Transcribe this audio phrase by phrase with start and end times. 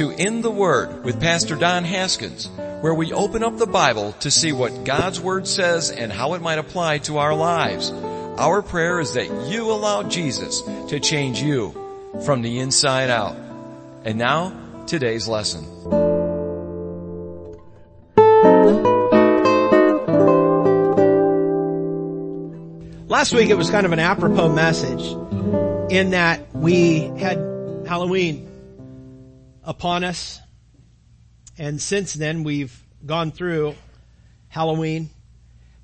[0.00, 2.48] to In the Word with Pastor Don Haskins,
[2.80, 6.40] where we open up the Bible to see what God's Word says and how it
[6.40, 7.90] might apply to our lives.
[7.90, 11.74] Our prayer is that you allow Jesus to change you
[12.24, 13.36] from the inside out.
[14.02, 15.66] And now, today's lesson.
[23.06, 25.04] Last week it was kind of an apropos message
[25.92, 27.36] in that we had
[27.86, 28.49] Halloween
[29.70, 30.40] upon us.
[31.56, 33.76] And since then we've gone through
[34.48, 35.10] Halloween.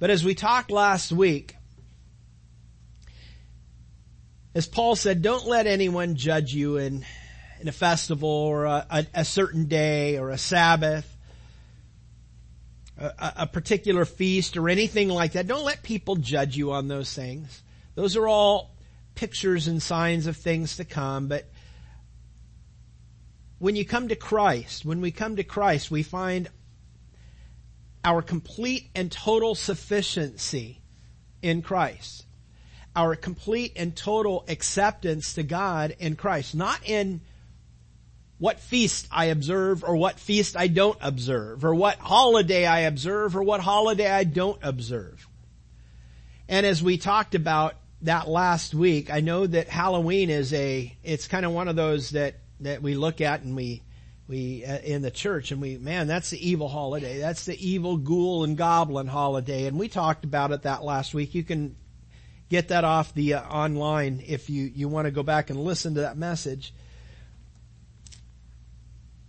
[0.01, 1.55] But as we talked last week,
[4.57, 7.07] as Paul said, don't let anyone judge you in,
[7.61, 11.17] in a festival or a, a, a certain day or a Sabbath,
[12.99, 15.47] a, a particular feast or anything like that.
[15.47, 17.63] Don't let people judge you on those things.
[17.95, 18.75] Those are all
[19.15, 21.49] pictures and signs of things to come, but
[23.59, 26.49] when you come to Christ, when we come to Christ, we find
[28.05, 30.81] our complete and total sufficiency
[31.43, 32.25] in Christ.
[32.95, 36.55] Our complete and total acceptance to God in Christ.
[36.55, 37.21] Not in
[38.39, 43.37] what feast I observe or what feast I don't observe or what holiday I observe
[43.37, 45.27] or what holiday I don't observe.
[46.49, 51.27] And as we talked about that last week, I know that Halloween is a, it's
[51.27, 53.83] kind of one of those that that we look at and we
[54.29, 57.19] we uh, in the church and we man that's the evil holiday.
[57.19, 59.67] That's the evil ghoul and goblin holiday.
[59.67, 61.35] And we talked about it that last week.
[61.35, 61.77] You can
[62.49, 65.95] get that off the uh, online if you you want to go back and listen
[65.95, 66.75] to that message.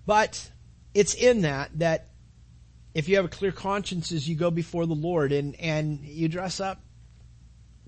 [0.05, 0.49] But
[0.93, 2.09] it's in that that
[2.93, 6.27] if you have a clear conscience as you go before the Lord and and you
[6.27, 6.81] dress up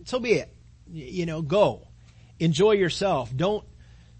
[0.05, 0.55] so be it.
[0.91, 1.87] You know go.
[2.39, 3.35] Enjoy yourself.
[3.35, 3.63] Don't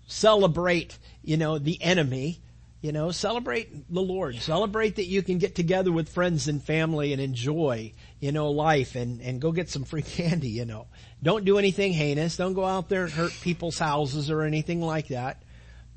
[0.10, 0.98] celebrate
[1.30, 2.42] you know, the enemy.
[2.82, 4.38] You know, celebrate the Lord.
[4.38, 8.96] Celebrate that you can get together with friends and family and enjoy, you know, life
[8.96, 10.88] and, and go get some free candy, you know.
[11.22, 12.38] Don't do anything heinous.
[12.38, 15.44] Don't go out there and hurt people's houses or anything like that.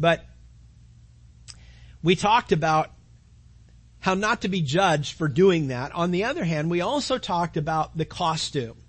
[0.01, 0.25] But
[2.03, 2.91] we talked about
[4.01, 5.93] how not to be judged for doing that.
[5.93, 8.82] On the other hand, we also talked about the costume.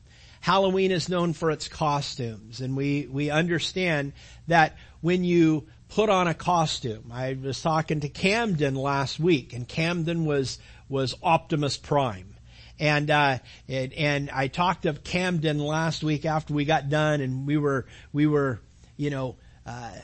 [0.43, 4.11] Halloween is known for its costumes and we, we understand
[4.47, 7.13] that when you put on a costume.
[7.13, 10.59] I was talking to Camden last week and Camden was,
[10.89, 12.35] was Optimus Prime.
[12.77, 13.37] And, uh,
[13.69, 17.85] and, and I talked of Camden last week after we got done and we were,
[18.11, 18.59] we were,
[18.97, 19.95] you know, uh,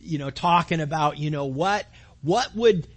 [0.00, 1.86] you know, talking about, you know, what,
[2.22, 2.88] what would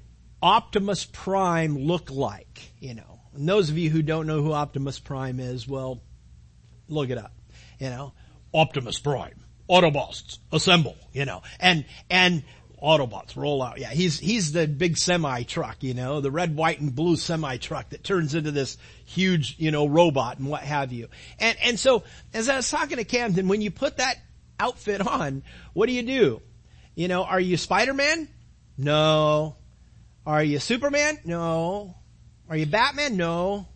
[0.41, 3.19] Optimus Prime look like, you know?
[3.35, 6.01] And those of you who don't know who Optimus Prime is, well,
[6.91, 7.33] look it up,
[7.79, 8.13] you know?
[8.53, 9.39] Optimus Prime.
[9.69, 12.43] Autobots assemble, you know, and, and
[12.81, 13.79] Autobots roll out.
[13.79, 17.57] Yeah, he's, he's the big semi truck, you know, the red, white, and blue semi
[17.57, 21.07] truck that turns into this huge, you know, robot and what have you.
[21.39, 22.03] And, and so,
[22.33, 24.15] as I was talking to Camden, when you put that
[24.59, 25.43] outfit on,
[25.73, 26.41] what do you do?
[26.95, 28.27] You know, are you Spider-Man?
[28.77, 29.55] No.
[30.25, 31.19] Are you Superman?
[31.23, 31.95] No.
[32.49, 33.15] Are you Batman?
[33.15, 33.67] No.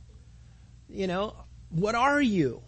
[0.90, 1.36] You know,
[1.70, 2.62] what are you?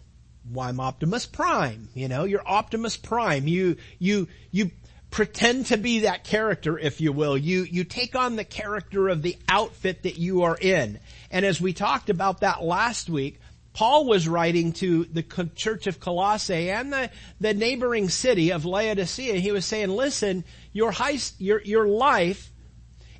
[0.52, 1.88] Well, I'm Optimus Prime.
[1.94, 3.46] You know, you're Optimus Prime.
[3.46, 4.70] You, you, you
[5.10, 7.36] pretend to be that character, if you will.
[7.36, 11.00] You, you take on the character of the outfit that you are in.
[11.30, 13.40] And as we talked about that last week,
[13.72, 15.22] Paul was writing to the
[15.54, 17.10] church of Colossae and the,
[17.40, 19.34] the neighboring city of Laodicea.
[19.34, 22.50] He was saying, listen, your, high, your, your life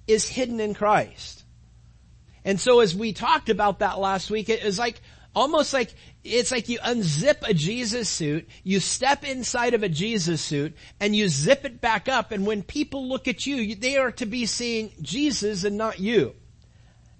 [0.06, 1.44] is hidden in Christ.
[2.44, 5.00] And so as we talked about that last week, it was like,
[5.34, 5.94] almost like
[6.28, 11.14] it's like you unzip a Jesus suit, you step inside of a Jesus suit, and
[11.14, 14.46] you zip it back up, and when people look at you, they are to be
[14.46, 16.34] seeing Jesus and not you.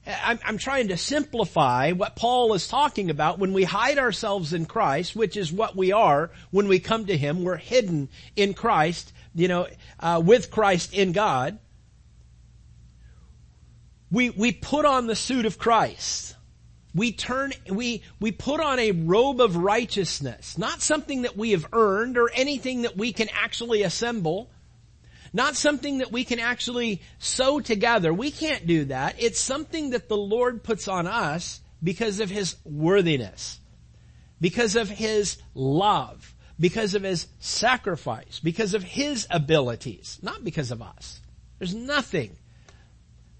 [0.07, 4.65] I'm, I'm, trying to simplify what Paul is talking about when we hide ourselves in
[4.65, 7.45] Christ, which is what we are when we come to Him.
[7.45, 9.67] We're hidden in Christ, you know,
[10.01, 11.59] uh, with Christ in God.
[14.11, 16.35] We, we put on the suit of Christ
[16.95, 21.67] we turn, we, we put on a robe of righteousness, not something that we have
[21.73, 24.51] earned or anything that we can actually assemble,
[25.33, 28.13] not something that we can actually sew together.
[28.13, 29.17] We can't do that.
[29.19, 33.61] It's something that the Lord puts on us because of His worthiness,
[34.41, 40.81] because of His love, because of His sacrifice, because of His abilities, not because of
[40.81, 41.21] us.
[41.59, 42.37] There's nothing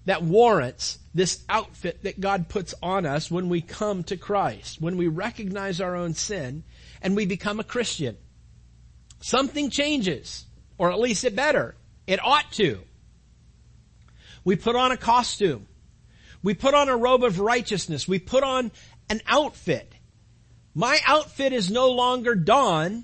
[0.05, 4.95] that warrants this outfit that God puts on us when we come to Christ, when
[4.95, 6.63] we recognize our own sin
[7.01, 8.15] and we become a Christian.
[9.19, 10.45] Something changes,
[10.77, 11.75] or at least it better.
[12.07, 12.79] It ought to.
[14.45, 15.67] We put on a costume.
[16.41, 18.07] We put on a robe of righteousness.
[18.07, 18.71] We put on
[19.09, 19.91] an outfit.
[20.73, 23.03] My outfit is no longer Don.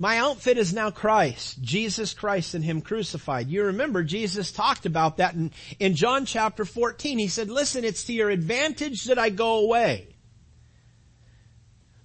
[0.00, 3.50] My outfit is now Christ, Jesus Christ and Him crucified.
[3.50, 7.18] You remember Jesus talked about that in, in John chapter 14.
[7.18, 10.16] He said, listen, it's to your advantage that I go away.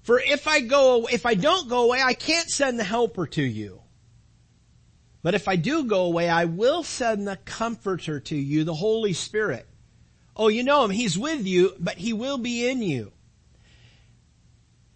[0.02, 3.42] For if I go, if I don't go away, I can't send the helper to
[3.42, 3.82] you.
[5.24, 9.14] But if I do go away, I will send the comforter to you, the Holy
[9.14, 9.66] Spirit.
[10.36, 10.92] Oh, you know him.
[10.92, 13.14] He's with you, but he will be in you.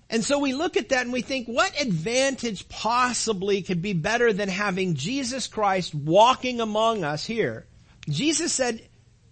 [0.10, 4.34] And so we look at that and we think, what advantage possibly could be better
[4.34, 7.68] than having Jesus Christ walking among us here?
[8.08, 8.82] Jesus said,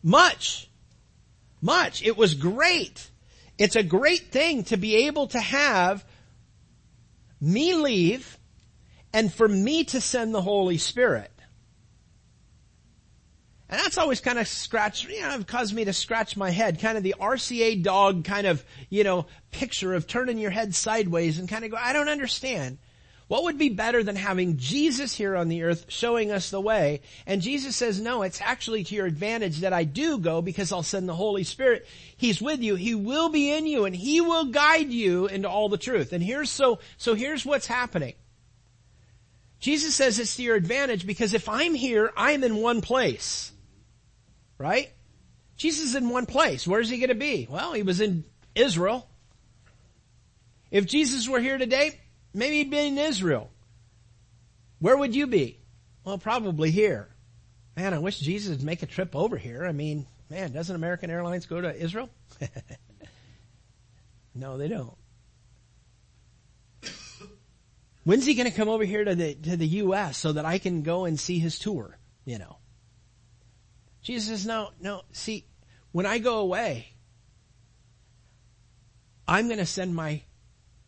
[0.04, 0.70] much.
[1.62, 2.04] Much.
[2.04, 3.10] It was great.
[3.58, 6.06] It's a great thing to be able to have
[7.42, 8.38] me leave
[9.14, 11.32] and for me to send the Holy Spirit.
[13.70, 16.98] And that's always kind of scratched, you know, caused me to scratch my head, kind
[16.98, 21.50] of the RCA dog kind of, you know, picture of turning your head sideways and
[21.50, 22.78] kind of go, I don't understand.
[23.28, 27.02] What would be better than having Jesus here on the earth showing us the way?
[27.26, 30.82] And Jesus says, no, it's actually to your advantage that I do go because I'll
[30.82, 31.86] send the Holy Spirit.
[32.16, 32.76] He's with you.
[32.76, 36.14] He will be in you and He will guide you into all the truth.
[36.14, 38.14] And here's so, so here's what's happening.
[39.60, 43.52] Jesus says it's to your advantage because if I'm here, I'm in one place.
[44.58, 44.92] Right?
[45.56, 46.68] Jesus is in one place.
[46.68, 47.48] Where's he going to be?
[47.50, 48.24] Well, he was in
[48.56, 49.08] Israel.
[50.72, 52.00] If Jesus were here today,
[52.34, 53.50] maybe he'd be in Israel.
[54.80, 55.60] Where would you be?
[56.04, 57.10] Well, probably here.
[57.76, 59.66] Man, I wish Jesus would make a trip over here.
[59.66, 62.10] I mean, man, doesn't American Airlines go to Israel?
[64.36, 64.96] no, they don't.
[68.04, 70.18] When's he going to come over here to the to the U.S.
[70.18, 71.98] so that I can go and see his tour?
[72.24, 72.57] You know.
[74.08, 75.46] Jesus says, no, no, see,
[75.92, 76.94] when I go away,
[79.28, 80.22] I'm going to send my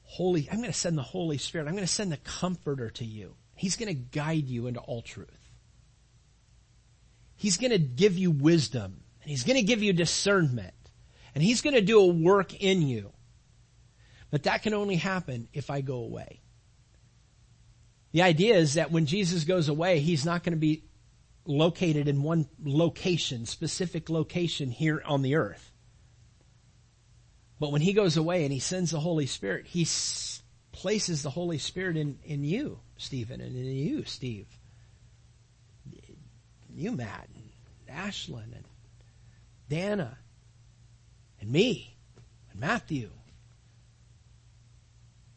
[0.04, 1.68] Holy, I'm going to send the Holy Spirit.
[1.68, 3.36] I'm going to send the Comforter to you.
[3.56, 5.52] He's going to guide you into all truth.
[7.36, 9.02] He's going to give you wisdom.
[9.22, 10.74] And He's going to give you discernment.
[11.36, 13.12] And He's going to do a work in you.
[14.32, 16.40] But that can only happen if I go away.
[18.14, 20.86] The idea is that when Jesus goes away, He's not going to be
[21.50, 25.72] located in one location, specific location here on the earth.
[27.60, 30.42] But when he goes away and he sends the Holy Spirit, he s-
[30.72, 34.48] places the Holy Spirit in, in you, Stephen, and in you, Steve.
[36.74, 38.64] You, Matt, and Ashlyn, and
[39.68, 40.20] Dana,
[41.42, 41.96] and me,
[42.52, 43.10] and Matthew.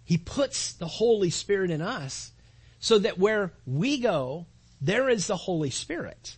[0.04, 2.32] He puts the Holy Spirit in us
[2.78, 4.46] so that where we go,
[4.82, 6.36] there is the Holy Spirit.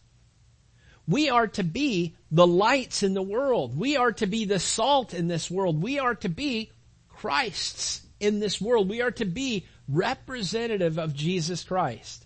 [1.09, 3.77] We are to be the lights in the world.
[3.77, 5.83] We are to be the salt in this world.
[5.83, 6.71] We are to be
[7.09, 8.89] Christ's in this world.
[8.89, 12.25] We are to be representative of Jesus Christ.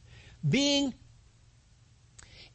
[0.49, 0.95] Being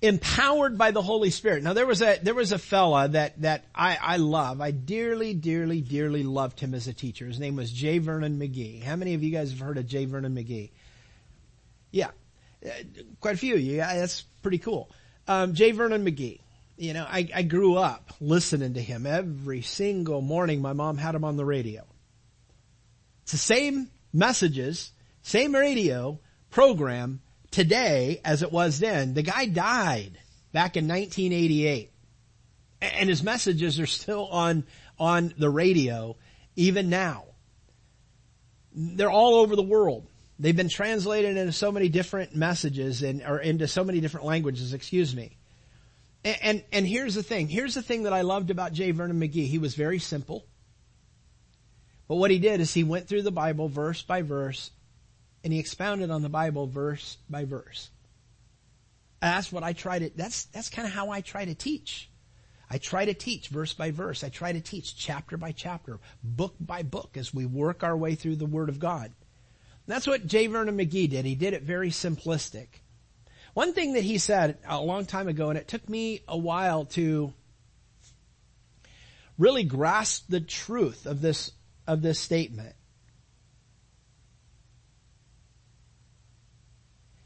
[0.01, 1.63] empowered by the Holy Spirit.
[1.63, 4.60] Now there was a, there was a fella that, that I, I love.
[4.60, 7.25] I dearly, dearly, dearly loved him as a teacher.
[7.25, 8.00] His name was J.
[8.00, 8.84] Vernon McGee.
[8.84, 10.03] How many of you guys have heard of J.
[10.05, 10.72] Vernon McGee?
[11.91, 12.12] Yeah.
[12.65, 12.70] Uh,
[13.20, 13.77] quite a few of you.
[13.77, 14.89] That's pretty cool.
[15.27, 15.72] Um, J.
[15.72, 16.39] Vernon McGee.
[16.77, 20.62] You know, I, I grew up listening to him every single morning.
[20.62, 21.86] My mom had him on the radio.
[23.24, 24.91] It's the same messages,
[25.22, 29.13] same radio program today as it was then.
[29.13, 30.17] The guy died
[30.51, 31.91] back in 1988.
[32.82, 34.65] And his messages are still on,
[35.00, 36.17] on the radio
[36.55, 37.25] even now.
[38.74, 40.08] They're all over the world.
[40.40, 44.74] They've been translated into so many different messages and, or into so many different languages,
[44.74, 45.38] excuse me.
[46.24, 47.48] And, and, and here's the thing.
[47.48, 48.92] Here's the thing that I loved about J.
[48.92, 49.48] Vernon McGee.
[49.48, 50.46] He was very simple.
[52.08, 54.72] But what he did is he went through the Bible verse by verse
[55.44, 57.90] and he expounded on the Bible verse by verse.
[59.22, 62.10] that's what I try to, that's, that's kind of how I try to teach.
[62.70, 64.24] I try to teach verse by verse.
[64.24, 68.16] I try to teach chapter by chapter, book by book as we work our way
[68.16, 69.12] through the Word of God.
[69.86, 70.48] That's what J.
[70.48, 71.25] Vernon McGee did.
[71.25, 72.68] He did it very simplistic.
[73.54, 76.86] One thing that he said a long time ago, and it took me a while
[76.86, 77.34] to
[79.38, 81.52] really grasp the truth of this,
[81.86, 82.75] of this statement.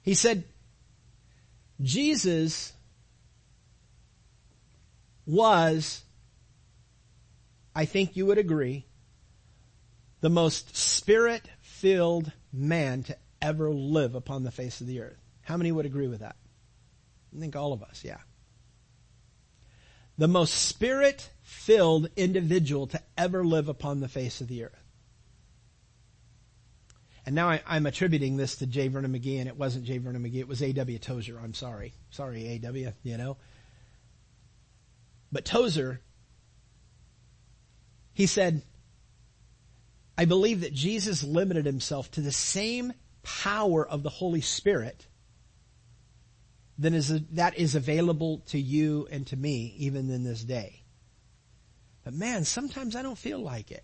[0.01, 0.45] He said,
[1.81, 2.73] Jesus
[5.25, 6.03] was,
[7.75, 8.85] I think you would agree,
[10.21, 11.43] the most spirit
[11.79, 15.21] filled man to ever live upon the face of the earth.
[15.41, 16.35] How many would agree with that?
[17.35, 18.17] I think all of us, yeah.
[20.17, 24.83] the most spirit filled individual to ever live upon the face of the earth.
[27.25, 28.87] And now I, am attributing this to J.
[28.87, 29.97] Vernon McGee, and it wasn't J.
[29.97, 30.97] Vernon McGee, it was A.W.
[30.97, 31.37] Tozer.
[31.37, 31.93] I'm sorry.
[32.09, 33.35] Sorry, A.W., you know.
[35.31, 35.99] But Tozer,
[38.13, 38.61] he said,
[40.17, 45.05] I believe that Jesus limited himself to the same power of the Holy Spirit
[46.79, 50.81] that is, that is available to you and to me even in this day.
[52.03, 53.83] But man, sometimes I don't feel like it.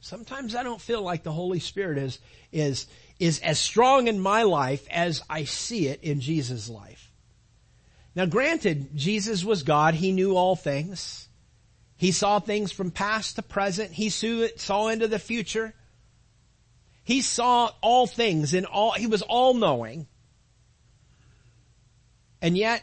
[0.00, 2.20] Sometimes I don't feel like the Holy Spirit is,
[2.52, 2.86] is,
[3.18, 7.10] is as strong in my life as I see it in Jesus' life.
[8.14, 9.94] Now granted, Jesus was God.
[9.94, 11.25] He knew all things.
[11.96, 13.92] He saw things from past to present.
[13.92, 15.74] He saw into the future.
[17.04, 20.06] He saw all things in all, he was all knowing.
[22.42, 22.82] And yet,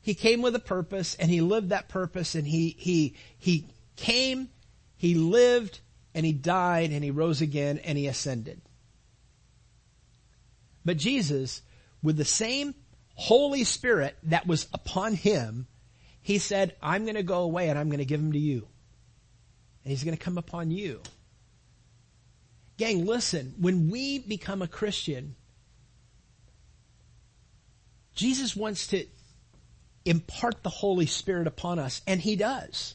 [0.00, 3.66] he came with a purpose and he lived that purpose and he, he, he
[3.96, 4.48] came,
[4.96, 5.80] he lived,
[6.14, 8.60] and he died and he rose again and he ascended.
[10.84, 11.62] But Jesus,
[12.02, 12.74] with the same
[13.14, 15.66] Holy Spirit that was upon him,
[16.24, 18.66] he said, I'm going to go away and I'm going to give him to you.
[19.84, 21.02] And he's going to come upon you.
[22.78, 25.36] Gang, listen, when we become a Christian,
[28.14, 29.04] Jesus wants to
[30.06, 32.94] impart the Holy Spirit upon us, and he does.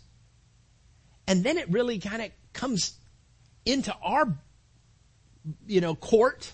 [1.28, 2.94] And then it really kind of comes
[3.64, 4.26] into our,
[5.68, 6.52] you know, court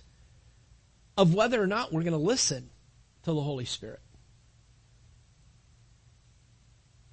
[1.18, 2.70] of whether or not we're going to listen
[3.24, 4.02] to the Holy Spirit.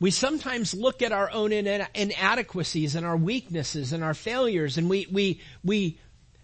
[0.02, 5.06] We sometimes look at our own inadequacies and our weaknesses and our failures and we,
[5.08, 6.00] we, we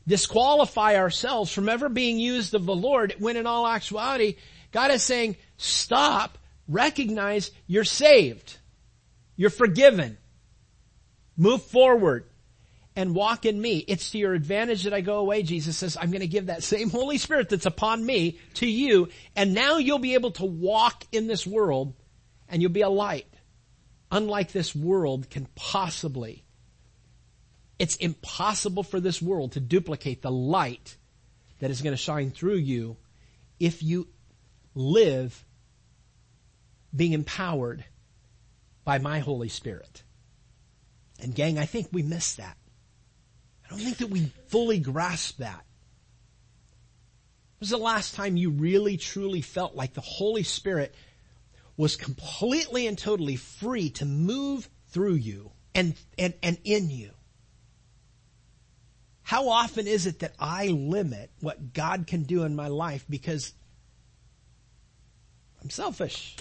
[0.07, 4.37] disqualify ourselves from ever being used of the Lord when in all actuality,
[4.71, 6.39] God is saying, stop,
[6.69, 8.57] recognize you're saved.
[9.35, 10.19] You're forgiven.
[11.37, 12.27] Move forward
[12.95, 13.79] and walk in me.
[13.79, 15.43] It's to your advantage that I go away.
[15.43, 19.09] Jesus says, I'm going to give that same Holy Spirit that's upon me to you.
[19.35, 21.95] And now you'll be able to walk in this world
[22.49, 23.27] and you'll be a light.
[24.11, 26.45] Unlike this world can possibly.
[27.79, 30.97] It's impossible for this world to duplicate the light
[31.61, 32.97] that is going to shine through you
[33.61, 34.09] if you
[34.75, 35.45] live
[36.95, 37.85] being empowered
[38.85, 40.03] by my Holy Spirit.
[41.21, 42.57] And gang, I think we miss that.
[43.67, 45.65] I don't think that we fully grasp that.
[47.59, 50.95] When was the last time you really truly felt like the Holy Spirit
[51.79, 57.13] was completely and totally free to move through you and, and, and in you?
[59.23, 63.53] How often is it that I limit what God can do in my life because
[65.63, 66.37] I'm selfish?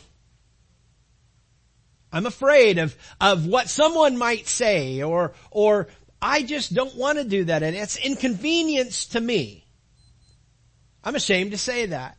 [2.12, 5.88] I'm afraid of, of what someone might say or, or
[6.20, 9.66] I just don't want to do that and it's inconvenience to me.
[11.04, 12.18] I'm ashamed to say that.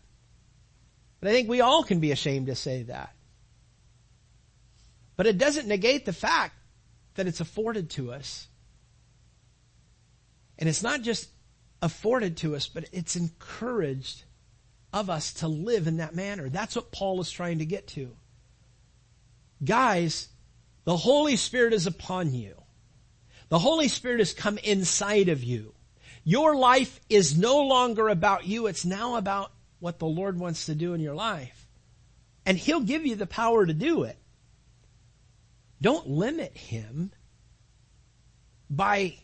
[1.22, 3.14] I think we all can be ashamed to say that.
[5.16, 6.54] But it doesn't negate the fact
[7.14, 8.46] that it's afforded to us.
[10.58, 11.28] And it's not just
[11.82, 14.22] afforded to us, but it's encouraged
[14.92, 16.48] of us to live in that manner.
[16.48, 18.16] That's what Paul is trying to get to.
[19.64, 20.28] Guys,
[20.84, 22.54] the Holy Spirit is upon you.
[23.48, 25.74] The Holy Spirit has come inside of you.
[26.24, 28.66] Your life is no longer about you.
[28.66, 31.66] It's now about what the Lord wants to do in your life.
[32.46, 34.16] And He'll give you the power to do it.
[35.80, 37.12] Don't limit Him
[38.68, 39.16] by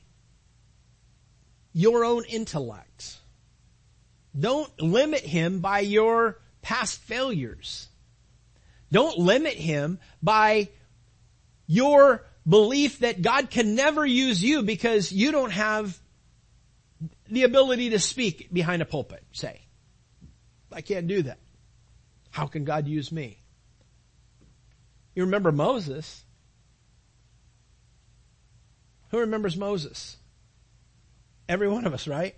[1.72, 3.18] your own intellect.
[4.38, 7.88] Don't limit Him by your past failures.
[8.92, 10.68] Don't limit Him by
[11.66, 15.98] your belief that God can never use you because you don't have
[17.28, 19.63] the ability to speak behind a pulpit, say.
[20.74, 21.38] I can't do that.
[22.30, 23.38] How can God use me?
[25.14, 26.24] You remember Moses.
[29.10, 30.16] Who remembers Moses?
[31.48, 32.34] Every one of us, right?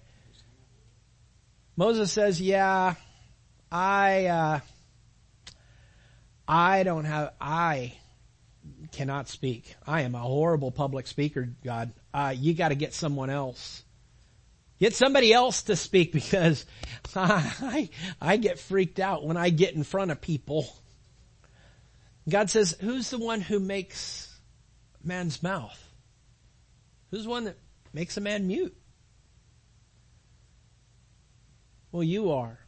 [1.77, 2.95] Moses says, yeah,
[3.73, 4.61] I, uh,
[6.47, 7.95] I don't have, I
[8.93, 9.77] cannot speak.
[9.87, 11.93] I am a horrible public speaker, God.
[12.13, 13.83] Uh, you gotta get someone else.
[14.79, 16.67] Get somebody else to speak because
[17.15, 17.89] I,
[18.21, 20.69] I get freaked out when I get in front of people.
[22.29, 24.35] God says, who's the one who makes
[25.03, 25.83] man's mouth?
[27.11, 27.57] Who's the one that
[27.93, 28.77] makes a man mute?
[31.93, 32.59] Well, you are.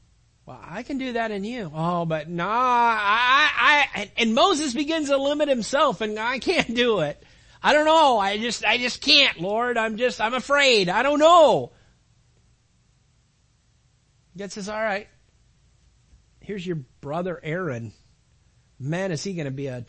[0.47, 1.71] Well, I can do that in you.
[1.75, 7.01] Oh, but nah, I, I, and Moses begins to limit himself and I can't do
[7.01, 7.23] it.
[7.63, 8.19] I don't know.
[8.19, 9.77] I just, I just can't, Lord.
[9.77, 10.89] I'm just, I'm afraid.
[10.89, 11.73] I don't know.
[14.39, 15.09] God says, all right,
[16.41, 17.93] here's your brother Aaron.
[18.79, 19.85] Man, is he going to be a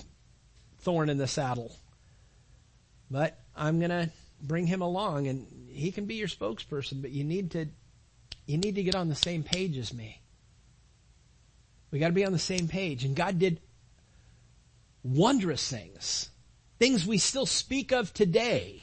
[0.79, 1.75] thorn in the saddle.
[3.11, 4.09] But I'm going to
[4.41, 7.67] bring him along and he can be your spokesperson, but you need to,
[8.45, 10.21] you need to get on the same page as me.
[11.91, 13.03] We gotta be on the same page.
[13.03, 13.59] And God did
[15.03, 16.29] wondrous things.
[16.77, 18.81] Things we still speak of today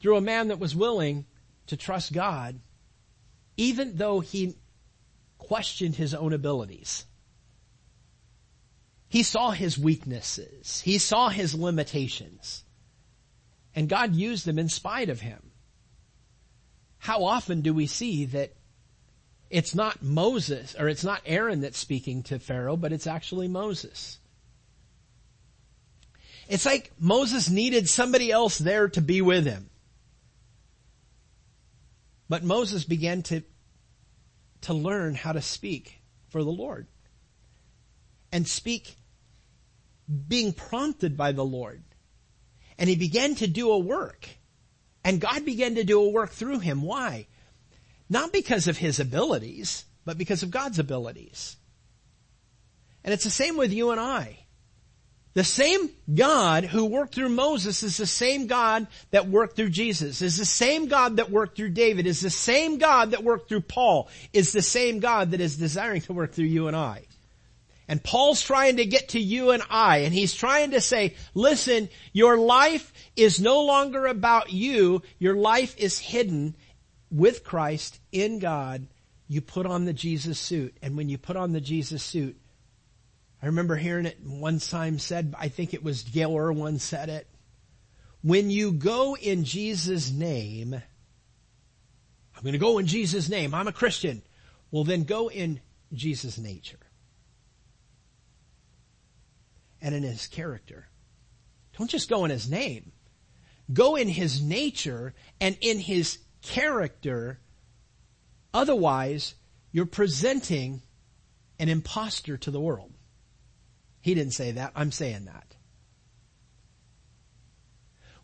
[0.00, 1.26] through a man that was willing
[1.68, 2.58] to trust God,
[3.56, 4.56] even though he
[5.38, 7.04] questioned his own abilities.
[9.08, 10.80] He saw his weaknesses.
[10.80, 12.64] He saw his limitations.
[13.74, 15.50] And God used them in spite of him.
[16.98, 18.54] How often do we see that
[19.50, 24.18] it's not Moses, or it's not Aaron that's speaking to Pharaoh, but it's actually Moses.
[26.48, 29.68] It's like Moses needed somebody else there to be with him.
[32.28, 33.42] But Moses began to,
[34.62, 36.86] to learn how to speak for the Lord.
[38.30, 38.96] And speak
[40.28, 41.82] being prompted by the Lord.
[42.78, 44.28] And he began to do a work.
[45.04, 46.82] And God began to do a work through him.
[46.82, 47.26] Why?
[48.08, 51.56] Not because of his abilities, but because of God's abilities.
[53.04, 54.41] And it's the same with you and I.
[55.34, 60.20] The same God who worked through Moses is the same God that worked through Jesus,
[60.20, 63.62] is the same God that worked through David, is the same God that worked through
[63.62, 67.06] Paul, is the same God that is desiring to work through you and I.
[67.88, 71.88] And Paul's trying to get to you and I, and he's trying to say, listen,
[72.12, 76.56] your life is no longer about you, your life is hidden
[77.10, 78.86] with Christ in God,
[79.28, 80.76] you put on the Jesus suit.
[80.82, 82.38] And when you put on the Jesus suit,
[83.42, 87.26] I remember hearing it one time said, I think it was Gayle Erwin said it.
[88.22, 93.52] When you go in Jesus' name, I'm going to go in Jesus' name.
[93.52, 94.22] I'm a Christian.
[94.70, 95.60] Well, then go in
[95.92, 96.78] Jesus' nature
[99.80, 100.86] and in his character.
[101.76, 102.92] Don't just go in his name.
[103.72, 107.40] Go in his nature and in his character.
[108.54, 109.34] Otherwise,
[109.72, 110.82] you're presenting
[111.58, 112.91] an impostor to the world.
[114.02, 114.72] He didn't say that.
[114.76, 115.46] I'm saying that.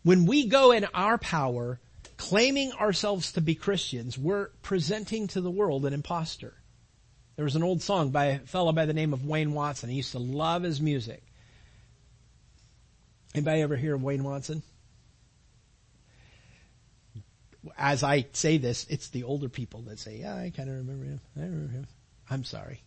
[0.03, 1.79] When we go in our power,
[2.17, 6.53] claiming ourselves to be Christians, we're presenting to the world an impostor.
[7.35, 9.89] There was an old song by a fellow by the name of Wayne Watson.
[9.89, 11.23] He used to love his music.
[13.33, 14.61] Anybody ever hear of Wayne Watson?
[17.77, 21.05] as I say this, it's the older people that say, yeah, I kind of remember
[21.05, 21.21] him.
[21.37, 21.87] I remember him.
[22.29, 22.81] I'm sorry.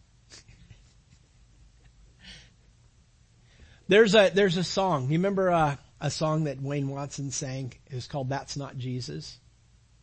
[3.89, 5.05] There's a, there's a song.
[5.05, 7.73] You remember, uh, a song that Wayne Watson sang?
[7.91, 9.39] It was called That's Not Jesus.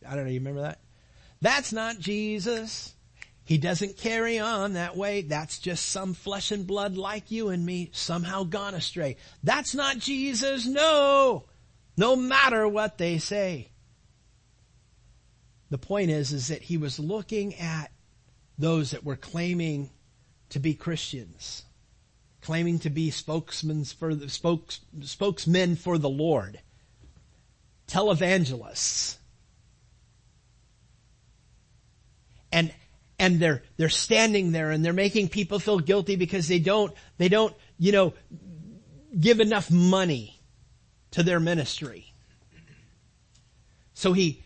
[0.08, 0.80] I don't know, you remember that?
[1.42, 2.94] That's not Jesus.
[3.44, 5.22] He doesn't carry on that way.
[5.22, 9.16] That's just some flesh and blood like you and me, somehow gone astray.
[9.42, 11.44] That's not Jesus, no!
[11.96, 13.70] No matter what they say.
[15.70, 17.90] The point is, is that he was looking at
[18.58, 19.90] those that were claiming
[20.50, 21.64] to be Christians,
[22.42, 26.60] claiming to be spokesmen for the spokes, spokesmen for the Lord,
[27.86, 29.16] televangelists.
[32.52, 32.72] And,
[33.18, 37.28] and they're, they're standing there and they're making people feel guilty because they don't, they
[37.28, 38.14] don't, you know,
[39.18, 40.40] give enough money
[41.12, 42.12] to their ministry.
[43.94, 44.42] So he,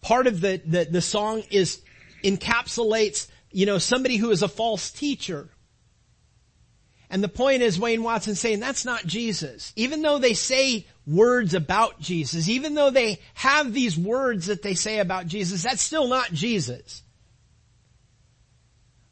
[0.00, 1.80] part of the, the, the song is
[2.22, 5.48] encapsulates, you know, somebody who is a false teacher.
[7.14, 9.72] And the point is Wayne Watson saying that's not Jesus.
[9.76, 14.74] Even though they say words about Jesus, even though they have these words that they
[14.74, 17.04] say about Jesus, that's still not Jesus.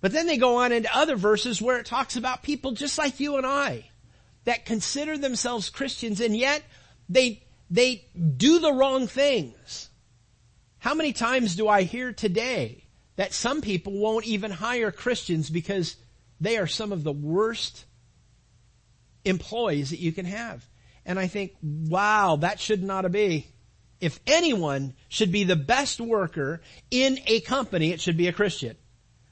[0.01, 3.21] But then they go on into other verses where it talks about people just like
[3.21, 3.89] you and I
[4.47, 6.65] that consider themselves Christians and yet
[7.09, 8.05] they, they
[8.37, 9.91] do the wrong things.
[10.79, 12.83] How many times do I hear today
[13.15, 15.95] that some people won't even hire Christians because
[16.41, 17.85] they are some of the worst
[19.25, 20.67] employees that you can have?
[21.05, 23.47] And I think, wow, that should not be.
[24.01, 28.77] If anyone should be the best worker in a company, it should be a Christian.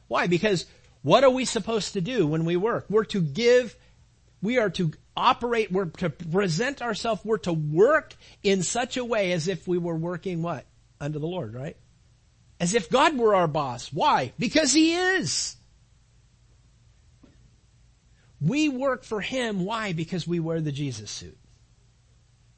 [0.09, 0.27] Why?
[0.27, 0.67] Because
[1.03, 2.87] what are we supposed to do when we work?
[2.89, 3.77] We're to give,
[4.43, 9.33] we are to operate, we're to present ourselves, we're to work in such a way
[9.33, 10.67] as if we were working what?
[11.01, 11.77] Under the Lord, right?
[12.59, 13.93] As if God were our boss.
[13.93, 14.33] Why?
[14.39, 15.57] Because He is.
[18.41, 19.65] We work for Him.
[19.65, 19.93] Why?
[19.93, 21.39] Because we wear the Jesus suit.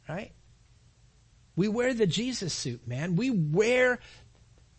[0.09, 0.33] Right?
[1.57, 3.17] We wear the Jesus suit, man.
[3.17, 3.99] We wear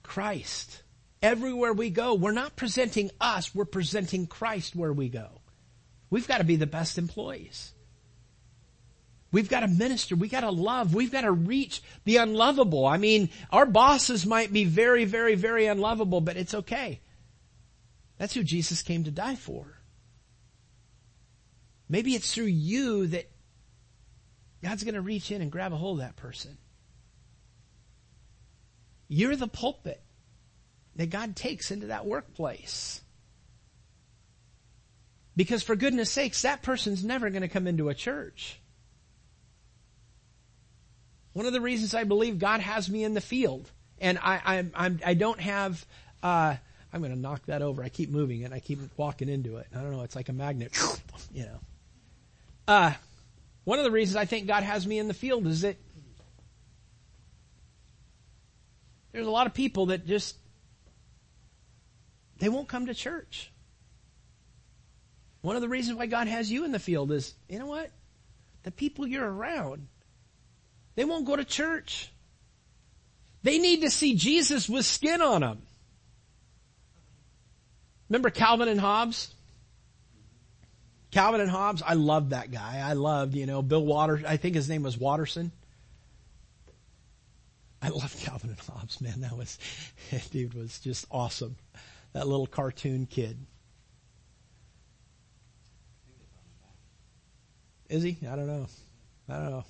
[0.02, 0.82] Christ.
[1.22, 5.42] Everywhere we go, we're not presenting us, we're presenting Christ where we go.
[6.10, 7.74] We've got to be the best employees.
[9.32, 10.16] We've got to minister.
[10.16, 10.94] We've got to love.
[10.94, 12.86] We've got to reach the unlovable.
[12.86, 17.02] I mean, our bosses might be very, very, very unlovable, but it's okay.
[18.20, 19.80] That's who Jesus came to die for.
[21.89, 23.30] Maybe it's through you that
[24.63, 26.58] God's going to reach in and grab a hold of that person.
[29.08, 30.02] You're the pulpit
[30.96, 33.02] that God takes into that workplace.
[35.36, 38.60] Because for goodness sakes, that person's never going to come into a church.
[41.34, 43.69] One of the reasons I believe God has me in the field,
[44.00, 45.84] and I, I, I'm, I don't have,
[46.22, 46.56] uh,
[46.93, 47.84] I'm going to knock that over.
[47.84, 48.54] I keep moving it.
[48.54, 49.67] I keep walking into it.
[49.76, 50.04] I don't know.
[50.04, 50.78] It's like a magnet,
[51.34, 51.60] you know.
[52.67, 52.93] Uh,
[53.63, 55.78] one of the reasons I think God has me in the field is that
[59.12, 60.38] there's a lot of people that just
[62.39, 63.52] they won't come to church.
[65.41, 67.91] One of the reasons why God has you in the field is, you know what?
[68.63, 69.88] The people you're around,
[70.95, 72.12] they won't go to church.
[73.43, 75.62] They need to see Jesus with skin on them.
[78.10, 79.33] Remember Calvin and Hobbes?
[81.13, 82.82] Calvin and Hobbes, I loved that guy.
[82.84, 85.52] I loved, you know, Bill Waters, I think his name was Watterson.
[87.84, 89.21] I loved Calvin and Hobbes, man.
[89.21, 89.60] That was,
[90.32, 91.56] dude was just awesome.
[92.13, 93.38] That little cartoon kid.
[97.89, 98.17] Is he?
[98.28, 98.65] I don't know.
[99.30, 99.65] I don't know.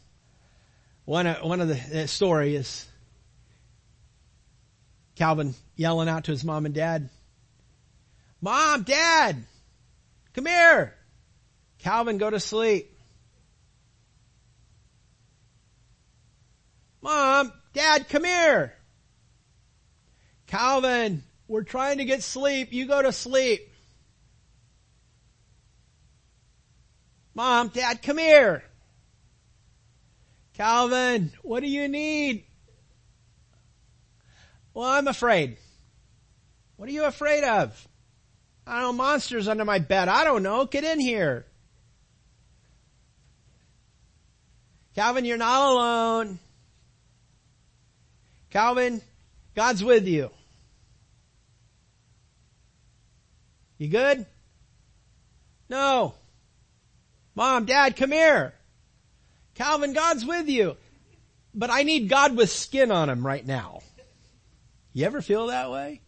[1.04, 2.88] One, uh, one of the story is
[5.16, 7.10] Calvin yelling out to his mom and dad,
[8.40, 9.44] Mom, Dad,
[10.34, 10.96] come here.
[11.84, 12.98] Calvin, go to sleep.
[17.02, 18.74] Mom, Dad, come here.
[20.48, 22.72] Calvin, we're trying to get sleep.
[22.72, 23.70] You go to sleep.
[27.36, 28.64] Mom, Dad, come here.
[30.54, 32.46] Calvin, what do you need?
[34.74, 35.58] Well, I'm afraid.
[36.78, 37.88] What are you afraid of?
[38.66, 40.08] I don't know, monsters under my bed.
[40.08, 40.66] I don't know.
[40.66, 41.46] Get in here.
[44.96, 46.40] Calvin, you're not alone.
[48.50, 49.02] Calvin,
[49.56, 50.30] God's with you.
[53.78, 54.26] You good?
[55.70, 56.14] No.
[57.36, 58.54] Mom, dad, come here.
[59.56, 60.78] Calvin, God's with you.
[61.56, 63.82] But I need God with skin on him right now.
[64.94, 66.02] You ever feel that way?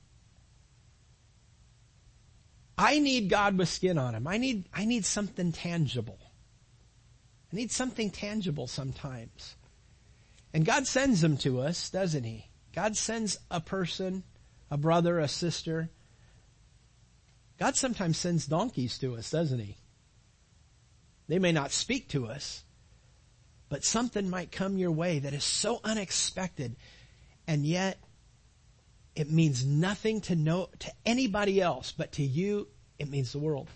[2.77, 4.27] I need God with skin on him.
[4.27, 6.19] I need, I need something tangible.
[7.55, 9.55] Need something tangible sometimes.
[10.53, 12.49] And God sends them to us, doesn't He?
[12.73, 14.23] God sends a person,
[14.69, 15.89] a brother, a sister.
[17.57, 19.77] God sometimes sends donkeys to us, doesn't He?
[21.29, 22.65] They may not speak to us,
[23.69, 26.75] but something might come your way that is so unexpected,
[27.47, 27.97] and yet
[29.15, 32.67] it means nothing to know to anybody else, but to you,
[32.99, 33.69] it means the world.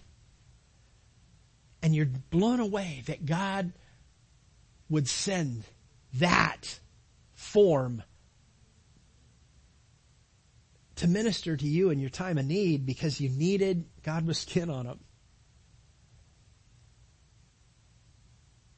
[1.82, 3.72] And you're blown away that God
[4.90, 5.64] would send
[6.16, 6.80] that
[7.34, 8.04] form
[10.98, 14.70] to minister to you in your time of need because you needed God with skin
[14.70, 15.00] on them.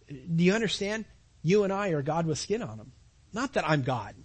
[0.08, 1.06] Do you understand?
[1.42, 2.92] You and I are God with skin on them.
[3.34, 4.16] Not that I'm God,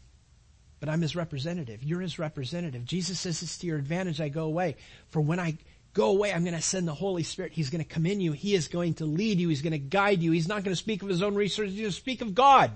[0.81, 1.83] but I'm His representative.
[1.83, 2.85] You're His representative.
[2.85, 4.77] Jesus says it's to your advantage I go away.
[5.09, 5.57] For when I
[5.97, 7.53] go away, I'm going to send the Holy Spirit.
[7.53, 8.33] He's going to come in you.
[8.33, 9.49] He is going to lead you.
[9.49, 10.31] He's going to guide you.
[10.31, 11.71] He's not going to speak of His own research.
[11.71, 12.71] He's going to speak of God.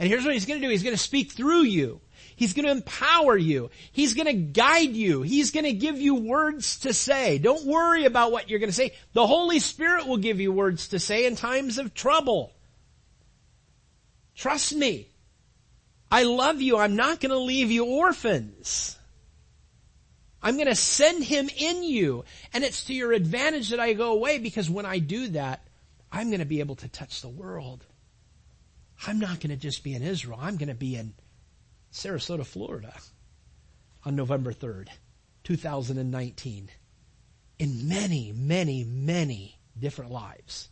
[0.00, 0.70] And here's what He's going to do.
[0.70, 2.00] He's going to speak through you.
[2.34, 3.70] He's going to empower you.
[3.92, 5.22] He's going to guide you.
[5.22, 7.38] He's going to give you words to say.
[7.38, 8.92] Don't worry about what you're going to say.
[9.12, 12.52] The Holy Spirit will give you words to say in times of trouble.
[14.34, 15.08] Trust me.
[16.10, 16.78] I love you.
[16.78, 18.93] I'm not going to leave you orphans.
[20.44, 22.24] I'm going to send him in you.
[22.52, 25.66] And it's to your advantage that I go away because when I do that,
[26.12, 27.84] I'm going to be able to touch the world.
[29.06, 30.38] I'm not going to just be in Israel.
[30.40, 31.14] I'm going to be in
[31.92, 32.94] Sarasota, Florida
[34.04, 34.88] on November 3rd,
[35.44, 36.68] 2019
[37.58, 40.68] in many, many, many different lives.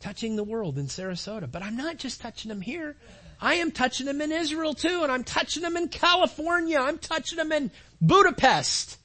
[0.00, 1.50] Touching the world in Sarasota.
[1.50, 2.96] But I'm not just touching them here.
[3.40, 6.78] I am touching them in Israel too, and I'm touching them in California.
[6.78, 7.70] I'm touching them in
[8.00, 8.98] Budapest.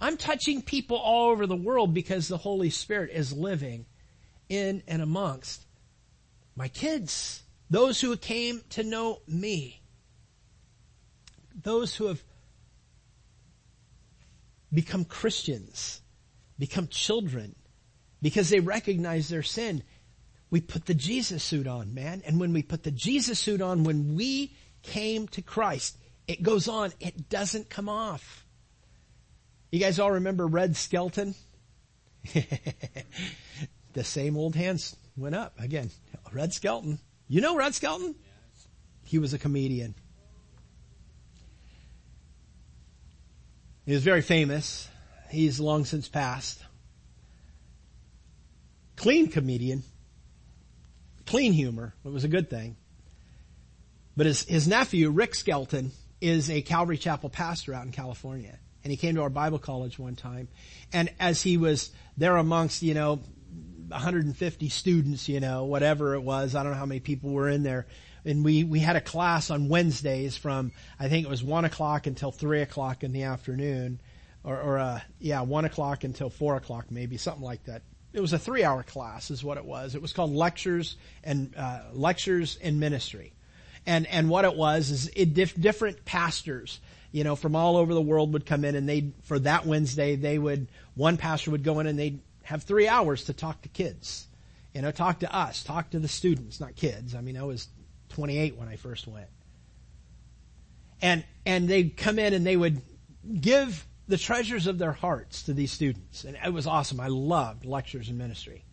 [0.00, 3.86] I'm touching people all over the world because the Holy Spirit is living
[4.48, 5.64] in and amongst
[6.56, 9.80] my kids, those who came to know me,
[11.62, 12.22] those who have
[14.72, 16.00] become Christians,
[16.58, 17.54] become children,
[18.22, 19.82] because they recognize their sin.
[20.50, 22.22] We put the Jesus suit on, man.
[22.26, 26.68] And when we put the Jesus suit on, when we came to Christ, it goes
[26.68, 26.92] on.
[26.98, 28.44] It doesn't come off.
[29.70, 31.34] You guys all remember Red Skelton?
[33.92, 35.90] the same old hands went up again.
[36.32, 36.98] Red Skelton.
[37.28, 38.16] You know Red Skelton?
[39.04, 39.94] He was a comedian.
[43.86, 44.88] He was very famous.
[45.30, 46.60] He's long since passed.
[48.96, 49.82] Clean comedian.
[51.30, 51.94] Clean humor.
[52.04, 52.74] It was a good thing.
[54.16, 58.58] But his, his nephew, Rick Skelton, is a Calvary Chapel pastor out in California.
[58.82, 60.48] And he came to our Bible college one time.
[60.92, 63.20] And as he was there amongst, you know,
[63.86, 67.62] 150 students, you know, whatever it was, I don't know how many people were in
[67.62, 67.86] there.
[68.24, 72.08] And we, we had a class on Wednesdays from, I think it was one o'clock
[72.08, 74.00] until three o'clock in the afternoon.
[74.42, 77.82] Or, or uh, yeah, one o'clock until four o'clock maybe, something like that.
[78.12, 79.94] It was a three hour class is what it was.
[79.94, 83.32] It was called lectures and, uh, lectures in ministry.
[83.86, 86.80] And, and what it was is it diff- different pastors,
[87.12, 90.16] you know, from all over the world would come in and they, for that Wednesday,
[90.16, 93.68] they would, one pastor would go in and they'd have three hours to talk to
[93.68, 94.26] kids.
[94.74, 97.14] You know, talk to us, talk to the students, not kids.
[97.14, 97.68] I mean, I was
[98.10, 99.26] 28 when I first went.
[101.02, 102.82] And, and they'd come in and they would
[103.40, 106.24] give the treasures of their hearts to these students.
[106.24, 107.00] And it was awesome.
[107.00, 108.64] I loved lectures and ministry.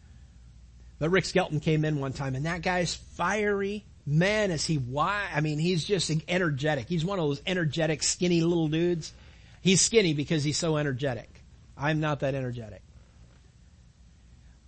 [0.99, 5.27] But Rick Skelton came in one time and that guy's fiery man is he why
[5.33, 6.89] I mean he's just energetic.
[6.89, 9.13] He's one of those energetic skinny little dudes.
[9.61, 11.29] He's skinny because he's so energetic.
[11.77, 12.81] I'm not that energetic.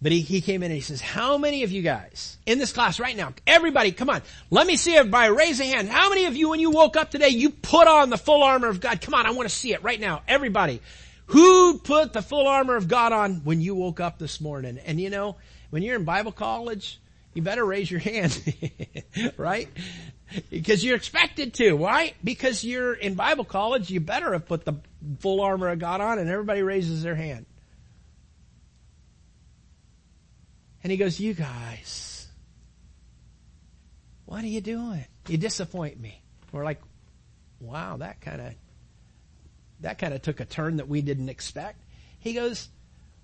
[0.02, 2.72] But he, he came in and he says, how many of you guys in this
[2.72, 5.90] class right now, everybody, come on, let me see everybody, raise a hand.
[5.90, 8.70] How many of you when you woke up today, you put on the full armor
[8.70, 9.02] of God?
[9.02, 10.22] Come on, I want to see it right now.
[10.28, 10.82] Everybody.
[11.28, 14.80] Who put the full armor of God on when you woke up this morning?
[14.80, 15.36] And you know,
[15.70, 17.00] when you're in Bible college,
[17.34, 18.42] you better raise your hand,
[19.38, 19.70] right?
[20.50, 22.16] Because you're expected to, right?
[22.24, 24.76] Because you're in Bible college, you better have put the
[25.20, 27.46] full armor of God on and everybody raises their hand.
[30.84, 32.28] And he goes, you guys,
[34.26, 35.06] what are you doing?
[35.28, 36.22] You disappoint me.
[36.52, 36.82] We're like,
[37.60, 38.54] wow, that kind of,
[39.82, 41.82] that kind of took a turn that we didn't expect.
[42.20, 42.70] He goes,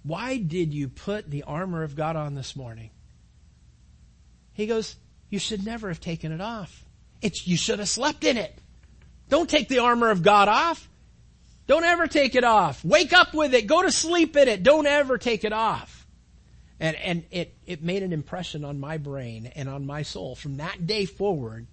[0.03, 2.89] why did you put the armor of God on this morning?
[4.53, 4.95] He goes,
[5.29, 6.83] you should never have taken it off.
[7.21, 8.57] It's, you should have slept in it.
[9.29, 10.87] Don't take the armor of God off.
[11.67, 12.85] Don't ever take it off.
[12.85, 13.65] Wake up with it.
[13.65, 14.61] Go to sleep in it.
[14.61, 15.94] Don't ever take it off.
[16.79, 20.57] And, and it, it made an impression on my brain and on my soul from
[20.57, 21.67] that day forward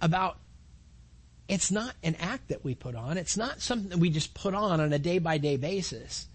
[0.00, 0.38] about
[1.48, 3.16] it's not an act that we put on.
[3.16, 6.28] It's not something that we just put on on a day by day basis,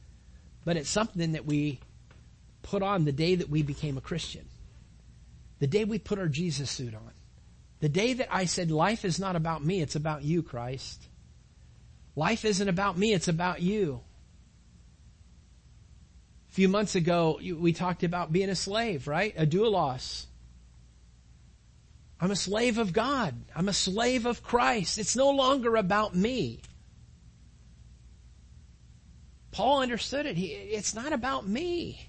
[0.66, 1.80] but it's something that we
[2.64, 4.46] put on the day that we became a Christian.
[5.60, 7.12] The day we put our Jesus suit on.
[7.80, 11.08] The day that I said, life is not about me, it's about you, Christ.
[12.16, 14.02] Life isn't about me, it's about you.
[16.54, 19.34] Few months ago, we talked about being a slave, right?
[19.36, 20.28] A doulos.
[22.22, 23.34] I'm a slave of God.
[23.56, 25.00] I'm a slave of Christ.
[25.00, 26.60] It's no longer about me.
[29.50, 30.38] Paul understood it.
[30.38, 32.08] He, it's not about me.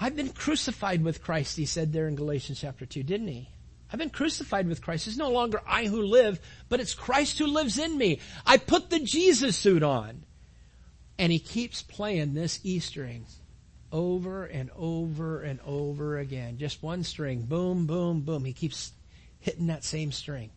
[0.00, 3.48] I've been crucified with Christ, he said there in Galatians chapter 2, didn't he?
[3.92, 5.06] I've been crucified with Christ.
[5.06, 8.18] It's no longer I who live, but it's Christ who lives in me.
[8.44, 10.25] I put the Jesus suit on.
[11.18, 13.26] And he keeps playing this E string
[13.92, 16.58] over and over and over again.
[16.58, 17.42] Just one string.
[17.42, 18.44] Boom, boom, boom.
[18.44, 18.92] He keeps
[19.38, 20.50] hitting that same string.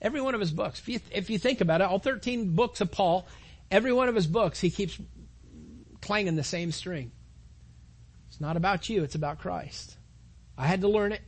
[0.00, 2.80] Every one of his books, if you, if you think about it, all 13 books
[2.80, 3.26] of Paul,
[3.70, 4.98] every one of his books, he keeps
[6.00, 7.12] clanging the same string.
[8.28, 9.96] It's not about you, it's about Christ.
[10.58, 11.22] I had to learn it.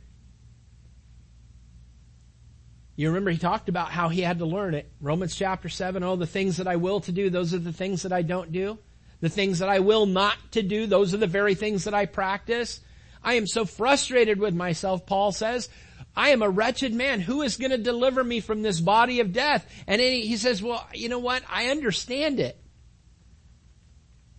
[2.99, 4.91] You remember he talked about how he had to learn it.
[4.99, 8.03] Romans chapter 7, oh, the things that I will to do, those are the things
[8.03, 8.77] that I don't do.
[9.21, 12.07] The things that I will not to do, those are the very things that I
[12.07, 12.81] practice.
[13.23, 15.69] I am so frustrated with myself, Paul says.
[16.13, 17.21] I am a wretched man.
[17.21, 19.65] Who is going to deliver me from this body of death?
[19.87, 21.41] And he, says, well, you know what?
[21.49, 22.61] I understand it.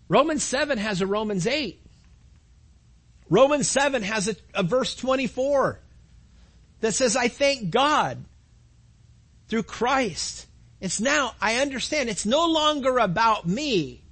[0.06, 1.82] Romans 7 has a Romans 8.
[3.30, 5.80] Romans 7 has a, a verse 24
[6.82, 8.26] that says, I thank God
[9.50, 10.46] through Christ
[10.80, 14.02] It's now, I understand, it's no longer about me,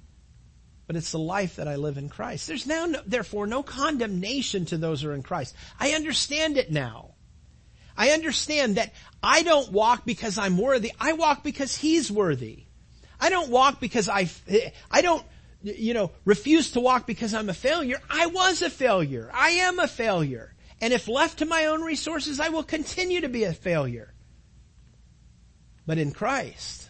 [0.85, 2.47] but it's the life that I live in Christ.
[2.47, 5.55] There's now, no, therefore, no condemnation to those who are in Christ.
[5.79, 7.15] I understand it now.
[7.97, 10.91] I understand that I don't walk because I'm worthy.
[10.99, 12.65] I walk because He's worthy.
[13.19, 14.29] I don't walk because I,
[14.91, 15.25] I don't,
[15.63, 17.99] you know, refuse to walk because I'm a failure.
[18.09, 19.29] I was a failure.
[19.33, 20.53] I am a failure.
[20.81, 24.13] And if left to my own resources, I will continue to be a failure.
[25.89, 26.87] But in Christ,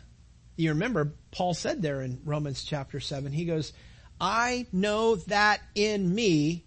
[0.57, 3.71] you remember Paul said there in Romans chapter 7, he goes,
[4.19, 6.65] I know that in me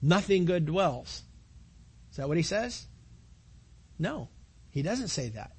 [0.00, 1.24] nothing good dwells.
[2.12, 2.86] Is that what he says?
[3.98, 4.28] No,
[4.70, 5.50] he doesn't say that.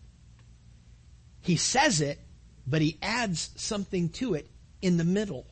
[1.42, 2.18] He says it,
[2.66, 4.50] but he adds something to it
[4.82, 5.48] in the middle.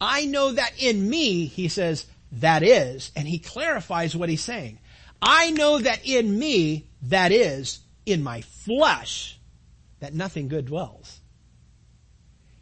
[0.00, 4.78] I know that in me, he says, that is, and he clarifies what he's saying.
[5.20, 9.33] I know that in me, that is, in my flesh,
[10.04, 11.18] that nothing good dwells.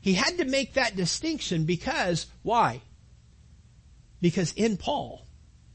[0.00, 2.82] He had to make that distinction because, why?
[4.20, 5.26] Because in Paul,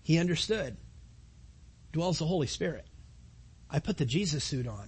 [0.02, 0.78] he understood,
[1.92, 2.86] dwells the Holy Spirit.
[3.70, 4.88] I put the Jesus suit on,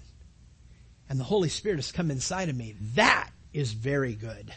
[1.10, 2.78] and the Holy Spirit has come inside of me.
[2.96, 4.54] That is very good.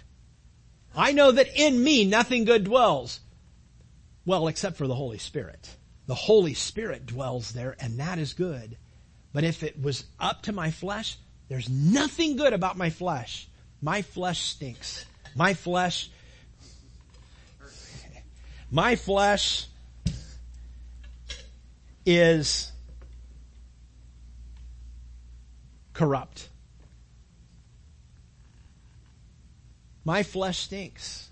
[0.94, 3.18] I know that in me nothing good dwells.
[4.24, 5.76] Well, except for the Holy Spirit.
[6.06, 8.76] The Holy Spirit dwells there and that is good.
[9.32, 11.16] But if it was up to my flesh,
[11.52, 13.46] there's nothing good about my flesh.
[13.82, 15.04] My flesh stinks.
[15.34, 16.08] My flesh,
[18.70, 19.66] my flesh
[22.06, 22.72] is
[25.92, 26.48] corrupt.
[30.06, 31.28] My flesh stinks.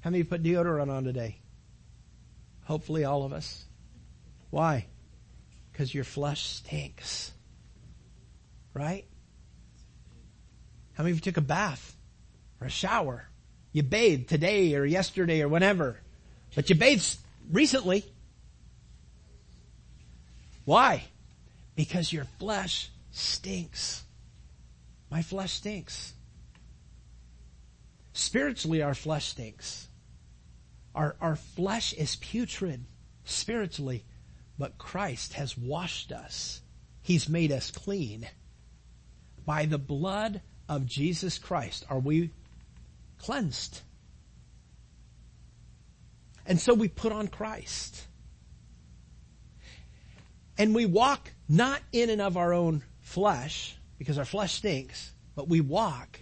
[0.00, 1.38] How many put deodorant on today?
[2.64, 3.64] Hopefully all of us.
[4.50, 4.86] Why?
[5.70, 7.30] Because your flesh stinks.
[8.74, 9.06] Right?
[11.00, 11.96] How many of you took a bath
[12.60, 13.24] or a shower?
[13.72, 15.98] You bathed today or yesterday or whenever,
[16.54, 17.16] but you bathed
[17.50, 18.04] recently.
[20.66, 21.04] Why?
[21.74, 24.04] Because your flesh stinks.
[25.10, 26.12] My flesh stinks.
[28.12, 29.88] Spiritually, our flesh stinks.
[30.94, 32.84] Our, our flesh is putrid
[33.24, 34.04] spiritually,
[34.58, 36.60] but Christ has washed us.
[37.00, 38.28] He's made us clean.
[39.46, 42.30] By the blood of Jesus Christ are we
[43.18, 43.80] cleansed.
[46.46, 48.06] And so we put on Christ.
[50.56, 55.48] And we walk not in and of our own flesh, because our flesh stinks, but
[55.48, 56.20] we walk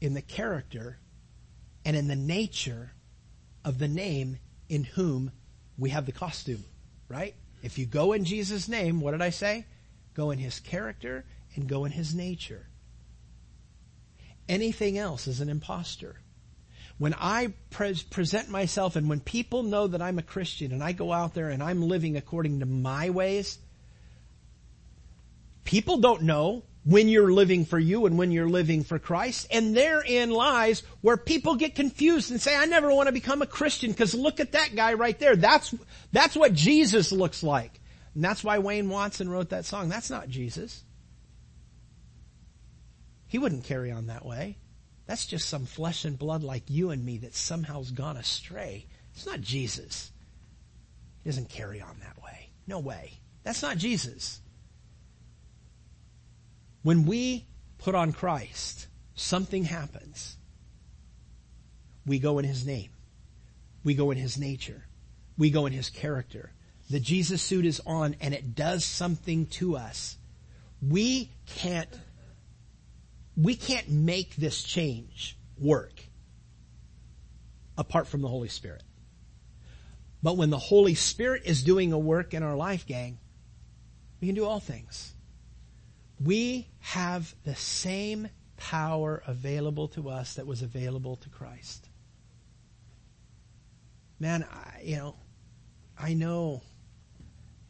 [0.00, 0.98] in the character
[1.84, 2.90] and in the nature
[3.64, 5.30] of the name in whom
[5.78, 6.64] we have the costume,
[7.08, 7.34] right?
[7.62, 9.66] If you go in Jesus' name, what did I say?
[10.14, 11.24] Go in his character
[11.54, 12.66] and go in his nature.
[14.48, 16.16] Anything else is an impostor.
[16.98, 20.92] When I pre- present myself and when people know that I'm a Christian and I
[20.92, 23.58] go out there and I'm living according to my ways,
[25.64, 29.46] people don't know when you're living for you and when you're living for Christ.
[29.50, 33.46] And therein lies where people get confused and say, I never want to become a
[33.46, 35.34] Christian because look at that guy right there.
[35.34, 35.74] That's,
[36.12, 37.80] that's what Jesus looks like.
[38.14, 39.88] And that's why Wayne Watson wrote that song.
[39.88, 40.84] That's not Jesus.
[43.34, 44.58] He wouldn't carry on that way.
[45.06, 48.86] That's just some flesh and blood like you and me that somehow's gone astray.
[49.12, 50.12] It's not Jesus.
[51.24, 52.50] He doesn't carry on that way.
[52.68, 53.18] No way.
[53.42, 54.40] That's not Jesus.
[56.84, 57.44] When we
[57.78, 60.36] put on Christ, something happens.
[62.06, 62.90] We go in His name.
[63.82, 64.86] We go in His nature.
[65.36, 66.52] We go in His character.
[66.88, 70.18] The Jesus suit is on and it does something to us.
[70.80, 71.90] We can't,
[73.36, 76.04] we can't make this change work
[77.76, 78.82] apart from the Holy Spirit.
[80.22, 83.18] But when the Holy Spirit is doing a work in our life, gang,
[84.20, 85.14] we can do all things
[86.20, 91.88] we have the same power available to us that was available to Christ.
[94.20, 95.16] Man, I, you know,
[95.98, 96.62] I know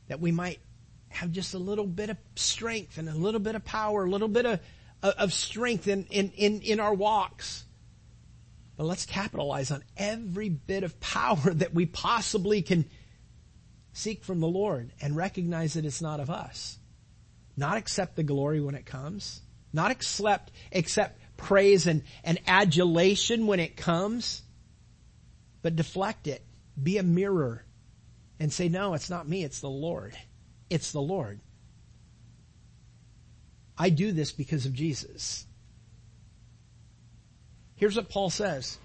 [0.09, 0.61] that we might
[1.09, 4.29] have just a little bit of strength and a little bit of power, a little
[4.29, 4.61] bit of,
[5.11, 7.65] of strength in, in, in, in our walks.
[8.77, 12.87] But let's capitalize on every bit of power that we possibly can
[13.93, 16.79] seek from the Lord and recognize that it's not of us.
[17.57, 19.41] Not accept the glory when it comes.
[19.73, 24.43] Not accept, accept praise and, and adulation when it comes.
[25.63, 26.45] But deflect it.
[26.81, 27.65] Be a mirror
[28.41, 30.17] and say, no, it's not me, it's the Lord.
[30.69, 31.41] It's the Lord.
[33.77, 35.47] I do this because of Jesus.
[37.77, 38.79] Here's what Paul says.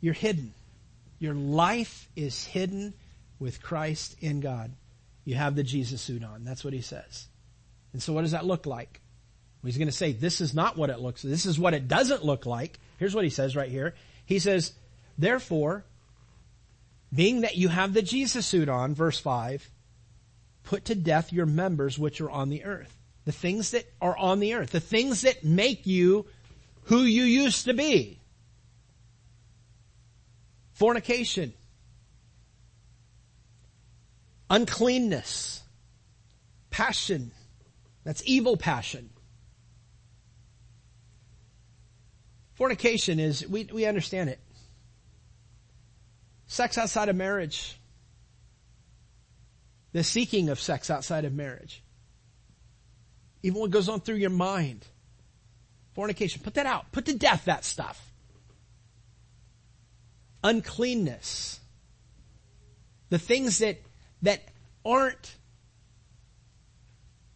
[0.00, 0.52] You're hidden.
[1.18, 2.94] Your life is hidden
[3.38, 4.72] with Christ in God.
[5.24, 6.44] You have the Jesus suit on.
[6.44, 7.26] That's what he says.
[7.92, 9.00] And so what does that look like?
[9.62, 11.88] Well, he's going to say, this is not what it looks, this is what it
[11.88, 12.78] doesn't look like.
[12.98, 13.94] Here's what he says right here.
[14.26, 14.72] He says,
[15.16, 15.84] therefore,
[17.14, 19.70] being that you have the Jesus suit on, verse 5,
[20.64, 22.94] put to death your members which are on the earth.
[23.24, 24.70] The things that are on the earth.
[24.70, 26.26] The things that make you
[26.84, 28.20] who you used to be.
[30.72, 31.54] Fornication.
[34.50, 35.62] Uncleanness.
[36.70, 37.30] Passion.
[38.02, 39.10] That's evil passion.
[42.54, 44.40] Fornication is, we, we understand it.
[46.46, 47.78] Sex outside of marriage.
[49.92, 51.83] The seeking of sex outside of marriage.
[53.44, 54.86] Even what goes on through your mind.
[55.92, 56.40] Fornication.
[56.42, 56.90] Put that out.
[56.92, 58.10] Put to death that stuff.
[60.42, 61.60] Uncleanness.
[63.10, 63.82] The things that,
[64.22, 64.40] that
[64.82, 65.36] aren't,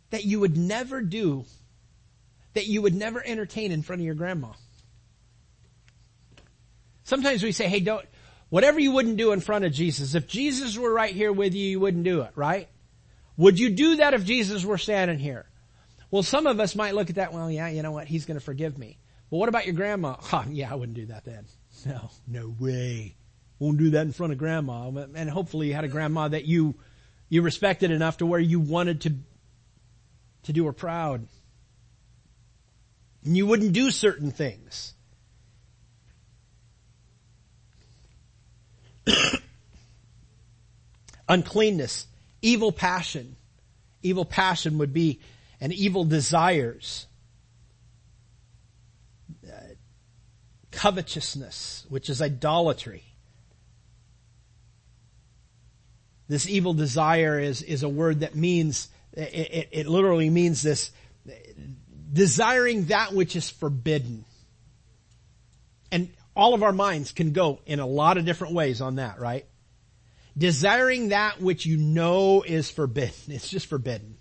[0.08, 1.44] that you would never do,
[2.54, 4.48] that you would never entertain in front of your grandma.
[7.04, 8.06] Sometimes we say, hey, don't,
[8.48, 11.66] whatever you wouldn't do in front of Jesus, if Jesus were right here with you,
[11.66, 12.66] you wouldn't do it, right?
[13.36, 15.44] Would you do that if Jesus were standing here?
[16.10, 18.06] Well, some of us might look at that, well, yeah, you know what?
[18.06, 18.98] He's going to forgive me.
[19.30, 20.16] Well, what about your grandma?
[20.50, 21.44] Yeah, I wouldn't do that then.
[21.84, 23.14] No, no way.
[23.58, 24.88] Won't do that in front of grandma.
[24.88, 26.76] And hopefully you had a grandma that you,
[27.28, 29.14] you respected enough to where you wanted to,
[30.44, 31.26] to do her proud.
[33.24, 34.94] And you wouldn't do certain things.
[41.28, 42.06] Uncleanness,
[42.40, 43.36] evil passion.
[44.02, 45.20] Evil passion would be
[45.60, 47.06] and evil desires.
[49.46, 49.74] Uh,
[50.70, 53.04] covetousness, which is idolatry.
[56.28, 60.90] This evil desire is, is a word that means, it, it, it literally means this,
[62.12, 64.24] desiring that which is forbidden.
[65.90, 69.18] And all of our minds can go in a lot of different ways on that,
[69.18, 69.46] right?
[70.36, 73.14] Desiring that which you know is forbidden.
[73.28, 74.18] It's just forbidden.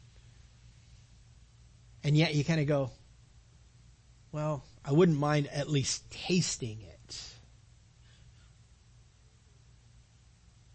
[2.03, 2.91] And yet you kind of go,
[4.31, 7.23] well, I wouldn't mind at least tasting it.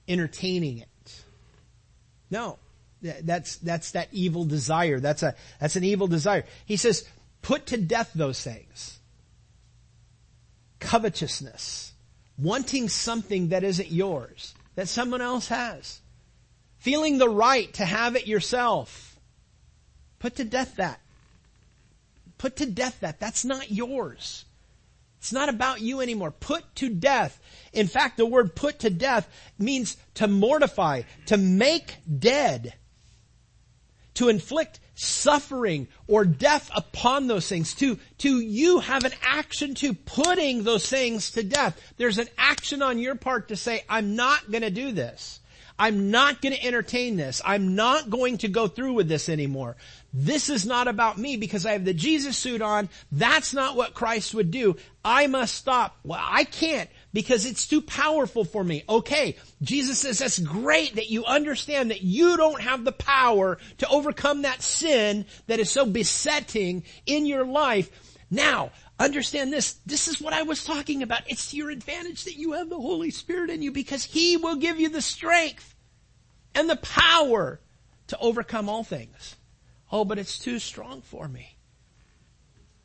[0.08, 1.24] Entertaining it.
[2.30, 2.58] No.
[3.00, 5.00] That's, that's that evil desire.
[5.00, 6.44] That's a, that's an evil desire.
[6.66, 7.06] He says,
[7.40, 8.98] put to death those things
[10.82, 11.92] covetousness,
[12.36, 16.00] wanting something that isn't yours, that someone else has,
[16.78, 19.16] feeling the right to have it yourself.
[20.18, 21.00] Put to death that.
[22.42, 23.20] Put to death that.
[23.20, 24.46] That's not yours.
[25.18, 26.32] It's not about you anymore.
[26.32, 27.40] Put to death.
[27.72, 29.28] In fact, the word put to death
[29.60, 32.74] means to mortify, to make dead,
[34.14, 39.94] to inflict suffering or death upon those things, to, to you have an action to
[39.94, 41.80] putting those things to death.
[41.96, 45.38] There's an action on your part to say, I'm not gonna do this.
[45.78, 47.40] I'm not gonna entertain this.
[47.44, 49.76] I'm not going to go through with this anymore.
[50.14, 52.90] This is not about me because I have the Jesus suit on.
[53.10, 54.76] That's not what Christ would do.
[55.04, 55.96] I must stop.
[56.04, 58.84] Well, I can't because it's too powerful for me.
[58.88, 59.36] Okay.
[59.62, 64.42] Jesus says that's great that you understand that you don't have the power to overcome
[64.42, 67.90] that sin that is so besetting in your life.
[68.30, 69.74] Now, understand this.
[69.86, 71.22] This is what I was talking about.
[71.26, 74.56] It's to your advantage that you have the Holy Spirit in you because He will
[74.56, 75.74] give you the strength
[76.54, 77.60] and the power
[78.08, 79.36] to overcome all things.
[79.90, 81.56] Oh, but it's too strong for me.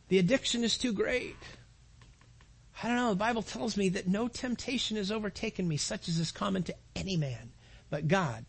[0.10, 1.36] The addiction is too great.
[2.82, 3.10] I don't know.
[3.10, 6.76] The Bible tells me that no temptation has overtaken me such as is common to
[6.96, 7.52] any man.
[7.90, 8.46] But God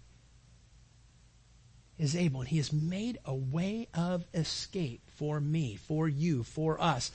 [1.99, 6.81] is able and He has made a way of escape for me, for you, for
[6.81, 7.11] us.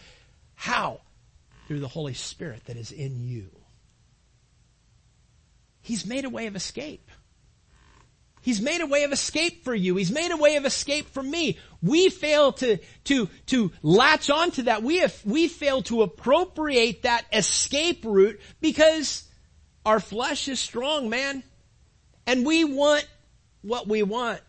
[0.64, 1.02] How?
[1.68, 3.50] Through the Holy Spirit that is in you.
[5.82, 7.12] He's made a way of escape.
[8.40, 9.98] He's made a way of escape for you.
[9.98, 11.60] He's made a way of escape for me.
[11.82, 14.84] We fail to, to, to latch onto that.
[14.84, 19.26] We have, we fail to appropriate that escape route because
[19.86, 21.44] our flesh is strong, man.
[22.26, 23.06] And we want
[23.64, 24.40] what we want.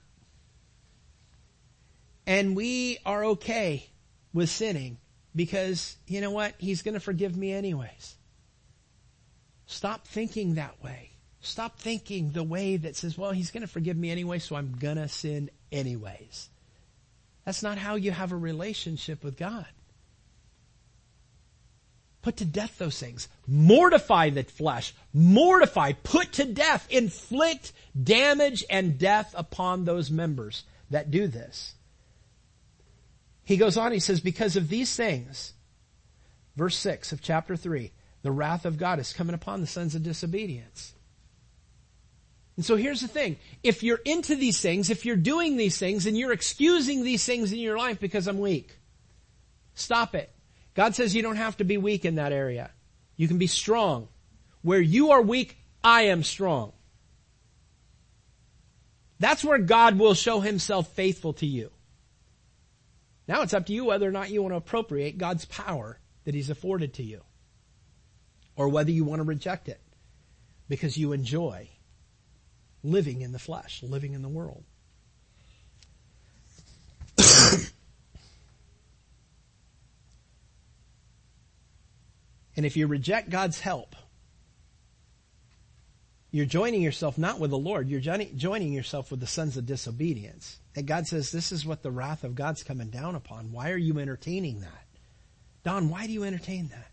[2.24, 3.88] And we are okay
[4.32, 4.98] with sinning
[5.34, 6.54] because, you know what?
[6.58, 8.16] He's gonna forgive me anyways.
[9.66, 11.10] Stop thinking that way.
[11.40, 14.76] Stop thinking the way that says, well, he's going to forgive me anyway, so I'm
[14.78, 16.48] going to sin anyways.
[17.44, 19.66] That's not how you have a relationship with God.
[22.22, 23.28] Put to death those things.
[23.46, 24.94] Mortify the flesh.
[25.12, 25.92] Mortify.
[26.02, 26.86] Put to death.
[26.88, 27.72] Inflict
[28.02, 31.74] damage and death upon those members that do this.
[33.44, 35.52] He goes on, he says, because of these things,
[36.56, 37.92] verse 6 of chapter 3,
[38.22, 40.94] the wrath of God is coming upon the sons of disobedience.
[42.56, 43.36] And so here's the thing.
[43.62, 47.52] If you're into these things, if you're doing these things, and you're excusing these things
[47.52, 48.78] in your life because I'm weak,
[49.74, 50.30] stop it.
[50.74, 52.70] God says you don't have to be weak in that area.
[53.16, 54.08] You can be strong.
[54.62, 56.72] Where you are weak, I am strong.
[59.20, 61.70] That's where God will show himself faithful to you.
[63.26, 66.34] Now it's up to you whether or not you want to appropriate God's power that
[66.34, 67.22] he's afforded to you.
[68.56, 69.80] Or whether you want to reject it
[70.68, 71.68] because you enjoy
[72.82, 74.64] living in the flesh, living in the world.
[82.56, 83.96] and if you reject God's help,
[86.34, 90.58] you're joining yourself not with the Lord, you're joining yourself with the sons of disobedience.
[90.74, 93.52] And God says, this is what the wrath of God's coming down upon.
[93.52, 94.86] Why are you entertaining that?
[95.62, 96.90] Don, why do you entertain that?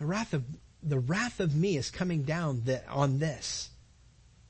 [0.00, 0.42] The wrath of,
[0.82, 3.70] the wrath of me is coming down that, on this.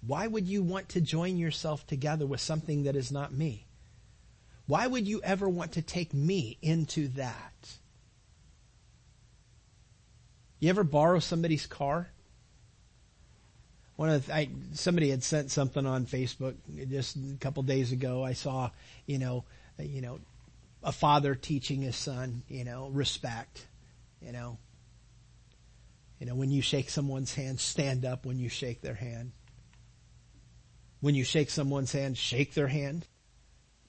[0.01, 3.67] Why would you want to join yourself together with something that is not me?
[4.67, 7.77] Why would you ever want to take me into that?
[10.61, 12.09] You ever borrow somebody's car?
[13.97, 16.55] One of the, I, somebody had sent something on Facebook
[16.91, 18.23] just a couple days ago.
[18.23, 18.71] I saw,
[19.07, 19.45] you know,
[19.79, 20.21] you know,
[20.83, 23.67] a father teaching his son, you know, respect,
[24.21, 24.59] you know,
[26.21, 29.33] you know, when you shake someone's hand, stand up when you shake their hand.
[31.01, 33.07] When you shake someone's hand, shake their hand.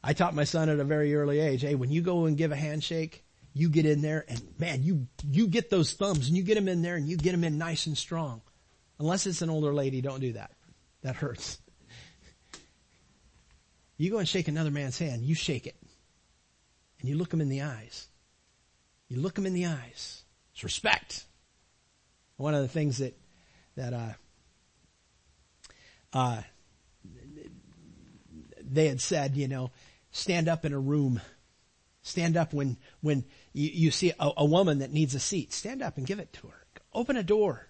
[0.04, 2.52] I taught my son at a very early age, hey, when you go and give
[2.52, 6.44] a handshake, you get in there and man, you, you get those thumbs and you
[6.44, 8.42] get them in there and you get them in nice and strong.
[9.00, 10.52] Unless it's an older lady, don't do that.
[11.02, 11.60] That hurts.
[13.98, 15.76] You go and shake another man's hand, you shake it.
[17.00, 18.08] And you look him in the eyes.
[19.08, 20.24] You look him in the eyes.
[20.54, 21.26] It's respect.
[22.38, 23.18] One of the things that,
[23.76, 24.14] that, uh,
[26.14, 26.42] uh,
[28.62, 29.72] they had said, you know,
[30.12, 31.22] stand up in a room.
[32.02, 33.24] Stand up when, when
[33.54, 35.54] you, you see a, a woman that needs a seat.
[35.54, 36.66] Stand up and give it to her.
[36.94, 37.67] Open a door.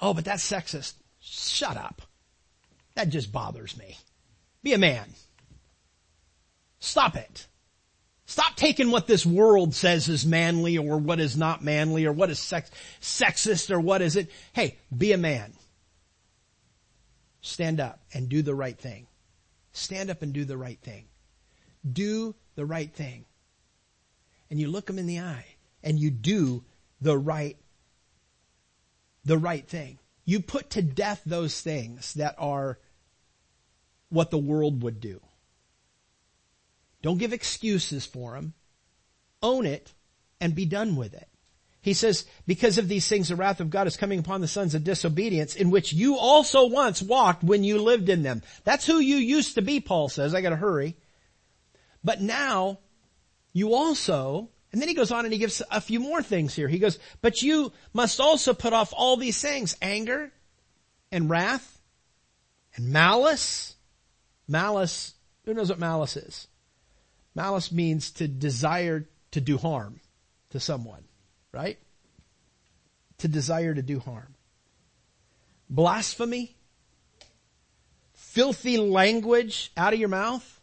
[0.00, 0.94] Oh, but that's sexist.
[1.20, 2.02] Shut up.
[2.94, 3.98] That just bothers me.
[4.62, 5.06] Be a man.
[6.78, 7.46] Stop it.
[8.26, 12.30] Stop taking what this world says is manly or what is not manly or what
[12.30, 12.70] is sex,
[13.00, 14.30] sexist or what is it.
[14.52, 15.52] Hey, be a man.
[17.40, 19.06] Stand up and do the right thing.
[19.72, 21.04] Stand up and do the right thing.
[21.90, 23.24] Do the right thing.
[24.50, 25.46] And you look them in the eye
[25.84, 26.64] and you do
[27.00, 27.56] the right,
[29.26, 29.98] the right thing.
[30.24, 32.78] You put to death those things that are
[34.08, 35.20] what the world would do.
[37.02, 38.54] Don't give excuses for them.
[39.42, 39.92] Own it
[40.40, 41.28] and be done with it.
[41.82, 44.74] He says, because of these things, the wrath of God is coming upon the sons
[44.74, 48.42] of disobedience in which you also once walked when you lived in them.
[48.64, 50.34] That's who you used to be, Paul says.
[50.34, 50.96] I gotta hurry.
[52.02, 52.80] But now,
[53.52, 56.68] you also, and then he goes on and he gives a few more things here.
[56.68, 60.32] He goes, but you must also put off all these things, anger
[61.10, 61.80] and wrath
[62.74, 63.74] and malice.
[64.48, 65.14] Malice,
[65.44, 66.48] who knows what malice is?
[67.34, 70.00] Malice means to desire to do harm
[70.50, 71.04] to someone
[71.56, 71.78] right?
[73.18, 74.34] To desire to do harm.
[75.70, 76.54] Blasphemy,
[78.12, 80.60] filthy language out of your mouth.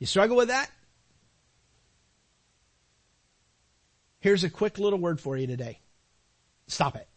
[0.00, 0.68] You struggle with that?
[4.22, 5.80] Here's a quick little word for you today.
[6.68, 7.08] Stop it.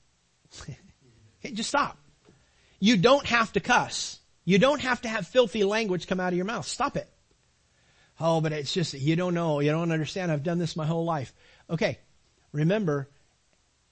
[1.53, 1.99] just stop.
[2.79, 4.19] You don't have to cuss.
[4.43, 6.65] You don't have to have filthy language come out of your mouth.
[6.65, 7.07] Stop it.
[8.19, 10.31] Oh, but it's just, you don't know, you don't understand.
[10.31, 11.31] I've done this my whole life.
[11.69, 11.99] Okay.
[12.51, 13.07] Remember,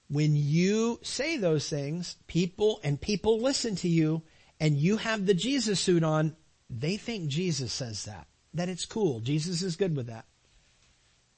[0.08, 4.22] when you say those things, people and people listen to you
[4.58, 6.34] and you have the Jesus suit on,
[6.68, 8.26] they think Jesus says that.
[8.54, 9.20] That it's cool.
[9.20, 10.24] Jesus is good with that.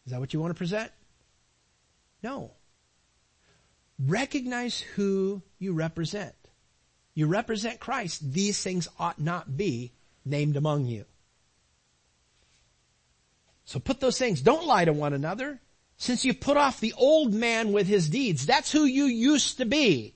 [0.06, 0.90] Is that what you want to present?
[2.22, 2.52] No.
[3.98, 6.34] Recognize who you represent.
[7.14, 8.32] You represent Christ.
[8.32, 9.92] These things ought not be
[10.24, 11.06] named among you.
[13.64, 14.42] So put those things.
[14.42, 15.60] Don't lie to one another.
[15.96, 19.64] Since you put off the old man with his deeds, that's who you used to
[19.64, 20.14] be.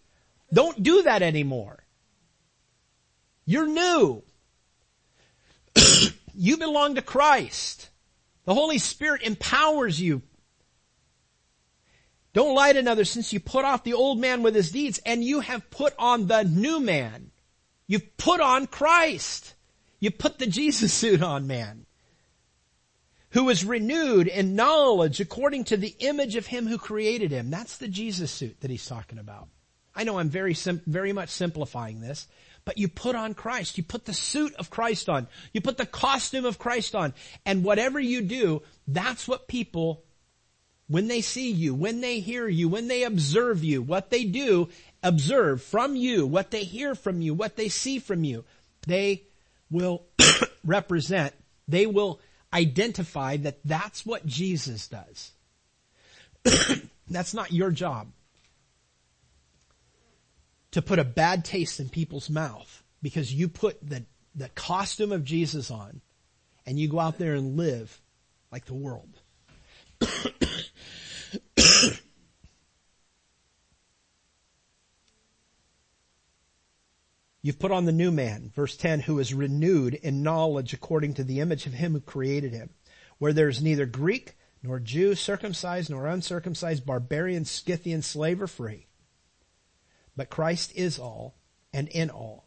[0.53, 1.85] Don't do that anymore.
[3.45, 4.23] You're new.
[6.33, 7.91] You belong to Christ.
[8.47, 10.23] The Holy Spirit empowers you.
[12.41, 15.23] Don't lie to another since you put off the old man with his deeds and
[15.23, 17.33] you have put on the new man.
[17.87, 19.53] You've put on Christ.
[19.99, 21.85] You put the Jesus suit on man.
[23.33, 27.51] Who was renewed in knowledge according to the image of him who created him.
[27.51, 29.49] That's the Jesus suit that he's talking about.
[29.95, 32.27] I know I'm very, sim- very much simplifying this,
[32.65, 33.77] but you put on Christ.
[33.77, 35.29] You put the suit of Christ on.
[35.53, 37.13] You put the costume of Christ on.
[37.45, 40.05] And whatever you do, that's what people,
[40.91, 44.69] when they see you, when they hear you, when they observe you, what they do,
[45.05, 48.45] observe from you, what they hear from you, what they see from you,
[48.89, 49.23] they
[49.71, 50.03] will
[50.65, 51.33] represent,
[51.69, 52.19] they will
[52.53, 55.31] identify that that's what Jesus does.
[57.09, 58.09] that's not your job
[60.73, 65.23] to put a bad taste in people's mouth because you put the, the costume of
[65.23, 66.01] Jesus on
[66.67, 68.01] and you go out there and live
[68.51, 69.21] like the world.
[77.43, 81.25] You've put on the new man, verse 10, who is renewed in knowledge according to
[81.25, 82.71] the image of him who created him,
[83.19, 88.87] where there is neither Greek nor Jew, circumcised nor uncircumcised, barbarian, Scythian, slave or free
[90.21, 91.35] but Christ is all
[91.73, 92.47] and in all.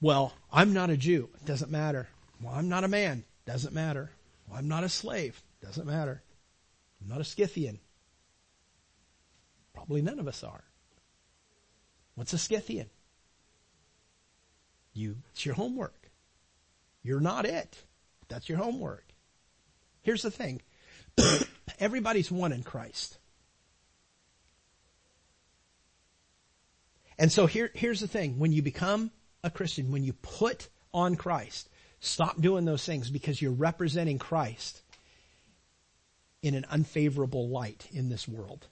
[0.00, 1.28] Well, I'm not a Jew.
[1.34, 2.08] It doesn't matter.
[2.40, 3.24] Well, I'm not a man.
[3.44, 4.12] Doesn't matter.
[4.48, 5.42] Well, I'm not a slave.
[5.60, 6.22] Doesn't matter.
[7.06, 7.78] I'm not a Scythian.
[9.74, 10.64] Probably none of us are.
[12.16, 12.90] What's a Scythian?
[14.92, 16.10] You, it's your homework.
[17.04, 17.76] You're not it.
[18.26, 19.04] That's your homework.
[20.02, 20.62] Here's the thing.
[21.78, 23.18] Everybody's one in Christ.
[27.18, 28.40] And so here, here's the thing.
[28.40, 29.12] When you become
[29.44, 31.68] a Christian, when you put on Christ,
[32.00, 34.82] stop doing those things because you're representing Christ
[36.46, 38.68] in an unfavorable light in this world.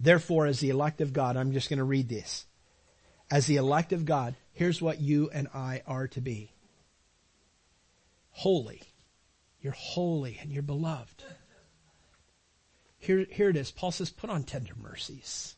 [0.00, 2.44] Therefore, as the elect of God, I'm just going to read this.
[3.30, 6.50] As the elect of God, here's what you and I are to be.
[8.30, 8.82] Holy.
[9.60, 11.22] You're holy and you're beloved.
[12.98, 13.70] Here, here it is.
[13.70, 15.54] Paul says, put on tender mercies.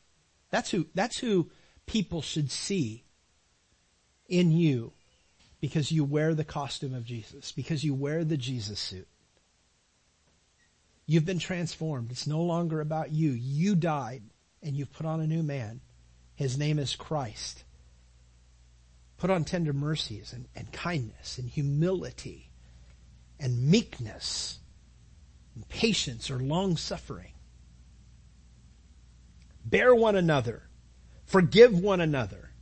[0.50, 1.50] That's who, that's who
[1.86, 3.04] people should see
[4.28, 4.92] in you
[5.58, 9.08] because you wear the costume of Jesus, because you wear the Jesus suit.
[11.10, 12.12] You've been transformed.
[12.12, 13.32] It's no longer about you.
[13.32, 14.22] You died
[14.62, 15.80] and you've put on a new man.
[16.36, 17.64] His name is Christ.
[19.16, 22.52] Put on tender mercies and, and kindness and humility
[23.40, 24.60] and meekness
[25.56, 27.32] and patience or long suffering.
[29.64, 30.62] Bear one another.
[31.24, 32.52] Forgive one another.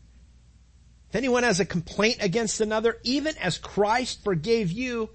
[1.10, 5.10] If anyone has a complaint against another, even as Christ forgave you,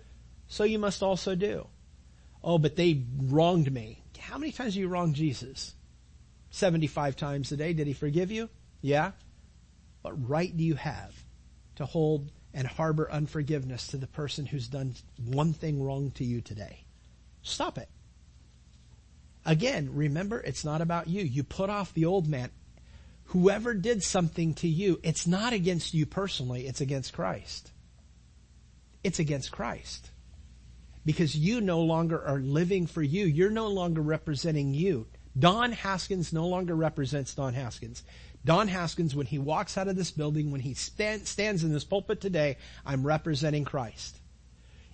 [0.45, 1.65] so you must also do.
[2.43, 4.01] Oh, but they wronged me.
[4.19, 5.73] How many times have you wronged Jesus?
[6.51, 7.73] 75 times a day.
[7.73, 8.49] Did he forgive you?
[8.81, 9.11] Yeah.
[10.01, 11.13] What right do you have
[11.75, 16.41] to hold and harbor unforgiveness to the person who's done one thing wrong to you
[16.41, 16.83] today?
[17.41, 17.89] Stop it.
[19.45, 21.23] Again, remember, it's not about you.
[21.23, 22.49] You put off the old man.
[23.25, 27.71] Whoever did something to you, it's not against you personally, it's against Christ.
[29.03, 30.11] It's against Christ.
[31.05, 33.25] Because you no longer are living for you.
[33.25, 35.07] You're no longer representing you.
[35.37, 38.03] Don Haskins no longer represents Don Haskins.
[38.45, 41.83] Don Haskins, when he walks out of this building, when he stand, stands in this
[41.83, 44.17] pulpit today, I'm representing Christ.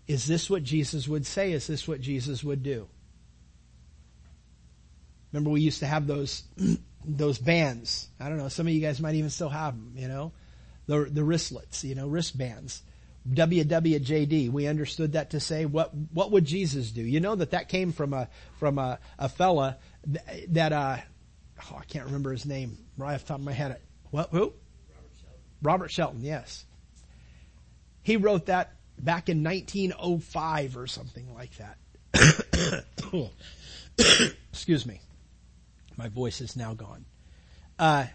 [0.07, 1.51] Is this what Jesus would say?
[1.51, 2.88] Is this what Jesus would do?
[5.32, 6.43] Remember we used to have those,
[7.05, 8.07] those bands.
[8.20, 10.32] I don't know, some of you guys might even still have them, you know?
[10.88, 12.82] The, the wristlets, you know, wristbands.
[13.32, 17.02] WWJD, we understood that to say, what, what would Jesus do?
[17.02, 18.28] You know that that came from a,
[18.58, 19.78] from a, a fella
[20.50, 20.98] that, uh,
[21.72, 23.78] oh, I can't remember his name right off the top of my head.
[24.12, 24.40] What, who?
[24.40, 25.42] Robert Shelton.
[25.62, 26.66] Robert Shelton, yes.
[28.02, 32.86] He wrote that back in 1905 or something like that.
[34.52, 35.02] Excuse me.
[35.98, 37.06] My voice is now gone.
[37.78, 38.06] Uh,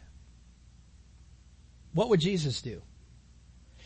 [1.93, 2.83] what would Jesus do?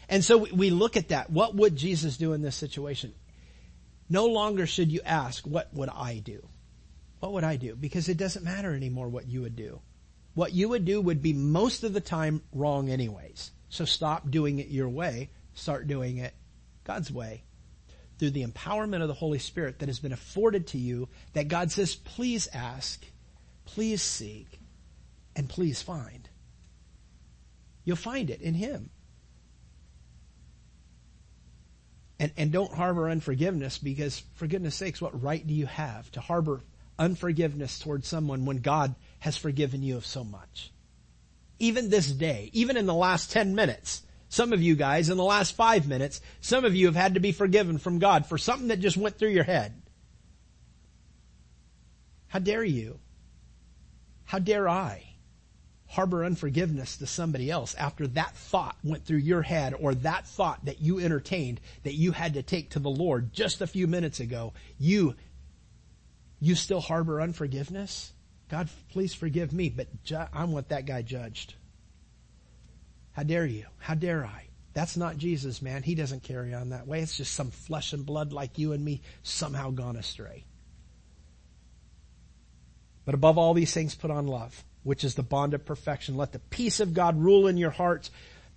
[0.08, 1.30] And so we look at that.
[1.30, 3.14] What would Jesus do in this situation?
[4.08, 6.46] No longer should you ask, what would I do?
[7.20, 7.74] What would I do?
[7.74, 9.80] Because it doesn't matter anymore what you would do.
[10.34, 13.50] What you would do would be most of the time wrong anyways.
[13.68, 15.30] So stop doing it your way.
[15.54, 16.32] Start doing it
[16.84, 17.42] God's way
[18.18, 21.70] through the empowerment of the Holy Spirit that has been afforded to you that God
[21.70, 23.04] says, please ask
[23.68, 24.58] Please seek
[25.36, 26.26] and please find.
[27.84, 28.88] You'll find it in Him.
[32.20, 36.20] And, and don't harbor unforgiveness because for goodness sakes, what right do you have to
[36.20, 36.60] harbor
[36.98, 40.72] unforgiveness towards someone when God has forgiven you of so much?
[41.60, 45.24] Even this day, even in the last 10 minutes, some of you guys in the
[45.24, 48.68] last five minutes, some of you have had to be forgiven from God for something
[48.68, 49.80] that just went through your head.
[52.26, 52.98] How dare you?
[54.24, 55.07] How dare I
[55.88, 60.64] harbor unforgiveness to somebody else after that thought went through your head or that thought
[60.66, 64.20] that you entertained that you had to take to the Lord just a few minutes
[64.20, 64.52] ago?
[64.78, 65.14] You,
[66.40, 68.12] you still harbor unforgiveness?
[68.48, 71.54] God, please forgive me, but ju- I want that guy judged.
[73.12, 73.64] How dare you?
[73.78, 74.44] How dare I?
[74.74, 75.82] That's not Jesus, man.
[75.82, 77.00] He doesn't carry on that way.
[77.00, 80.44] It's just some flesh and blood like you and me somehow gone astray.
[83.04, 86.16] But above all these things, put on love, which is the bond of perfection.
[86.16, 88.10] Let the peace of God rule in your hearts,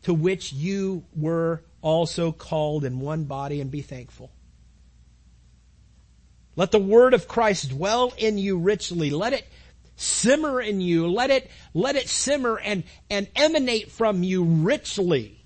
[0.03, 4.31] to which you were also called in one body, and be thankful.
[6.55, 9.09] Let the word of Christ dwell in you richly.
[9.09, 9.45] Let it
[9.97, 11.11] simmer in you.
[11.11, 15.40] Let it, let it simmer and, and emanate from you richly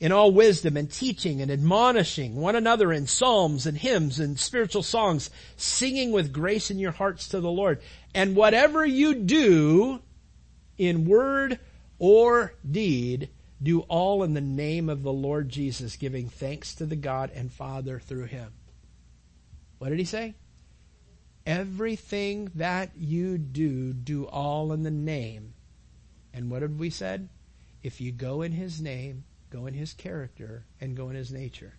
[0.00, 4.82] in all wisdom and teaching and admonishing one another in psalms and hymns and spiritual
[4.82, 7.80] songs, singing with grace in your hearts to the Lord.
[8.14, 10.00] And whatever you do
[10.78, 11.60] in word
[11.98, 13.28] or deed,
[13.62, 17.52] do all in the name of the Lord Jesus, giving thanks to the God and
[17.52, 18.54] Father through him.
[19.78, 20.34] What did he say?
[21.44, 25.52] Everything that you do, do all in the name.
[26.32, 27.28] And what have we said?
[27.82, 31.74] If you go in his name, go in his character, and go in his nature.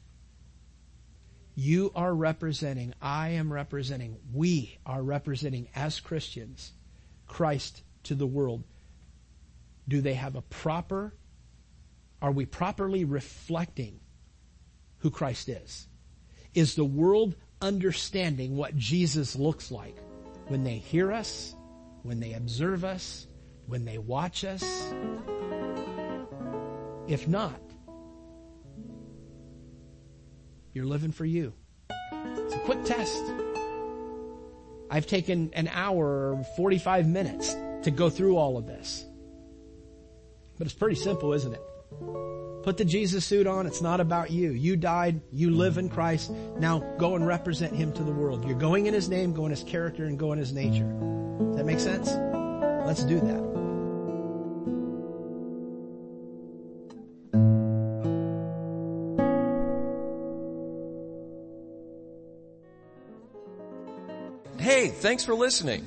[1.55, 6.72] You are representing, I am representing, we are representing as Christians
[7.28, 8.63] Christ to the world.
[9.88, 11.13] Do they have a proper,
[12.22, 13.99] are we properly reflecting
[14.99, 15.88] who Christ is?
[16.53, 19.97] Is the world understanding what Jesus looks like
[20.47, 21.55] when they hear us,
[22.03, 23.28] when they observe us,
[23.67, 24.63] when they watch us?
[27.12, 27.59] If not,
[30.72, 31.51] you're living for you.
[32.14, 33.22] It's a quick test.
[34.89, 37.53] I've taken an hour or 45 minutes
[37.84, 39.05] to go through all of this.
[40.57, 41.62] But it's pretty simple, isn't it?
[42.64, 43.68] Put the Jesus suit on.
[43.68, 44.51] It's not about you.
[44.51, 45.20] You died.
[45.34, 46.32] You live in Christ.
[46.59, 48.47] Now go and represent Him to the world.
[48.47, 50.89] You're going in His name, go in His character, and go in His nature.
[51.39, 52.07] Does that make sense?
[52.88, 53.51] Let's do that.
[65.02, 65.86] Thanks for listening.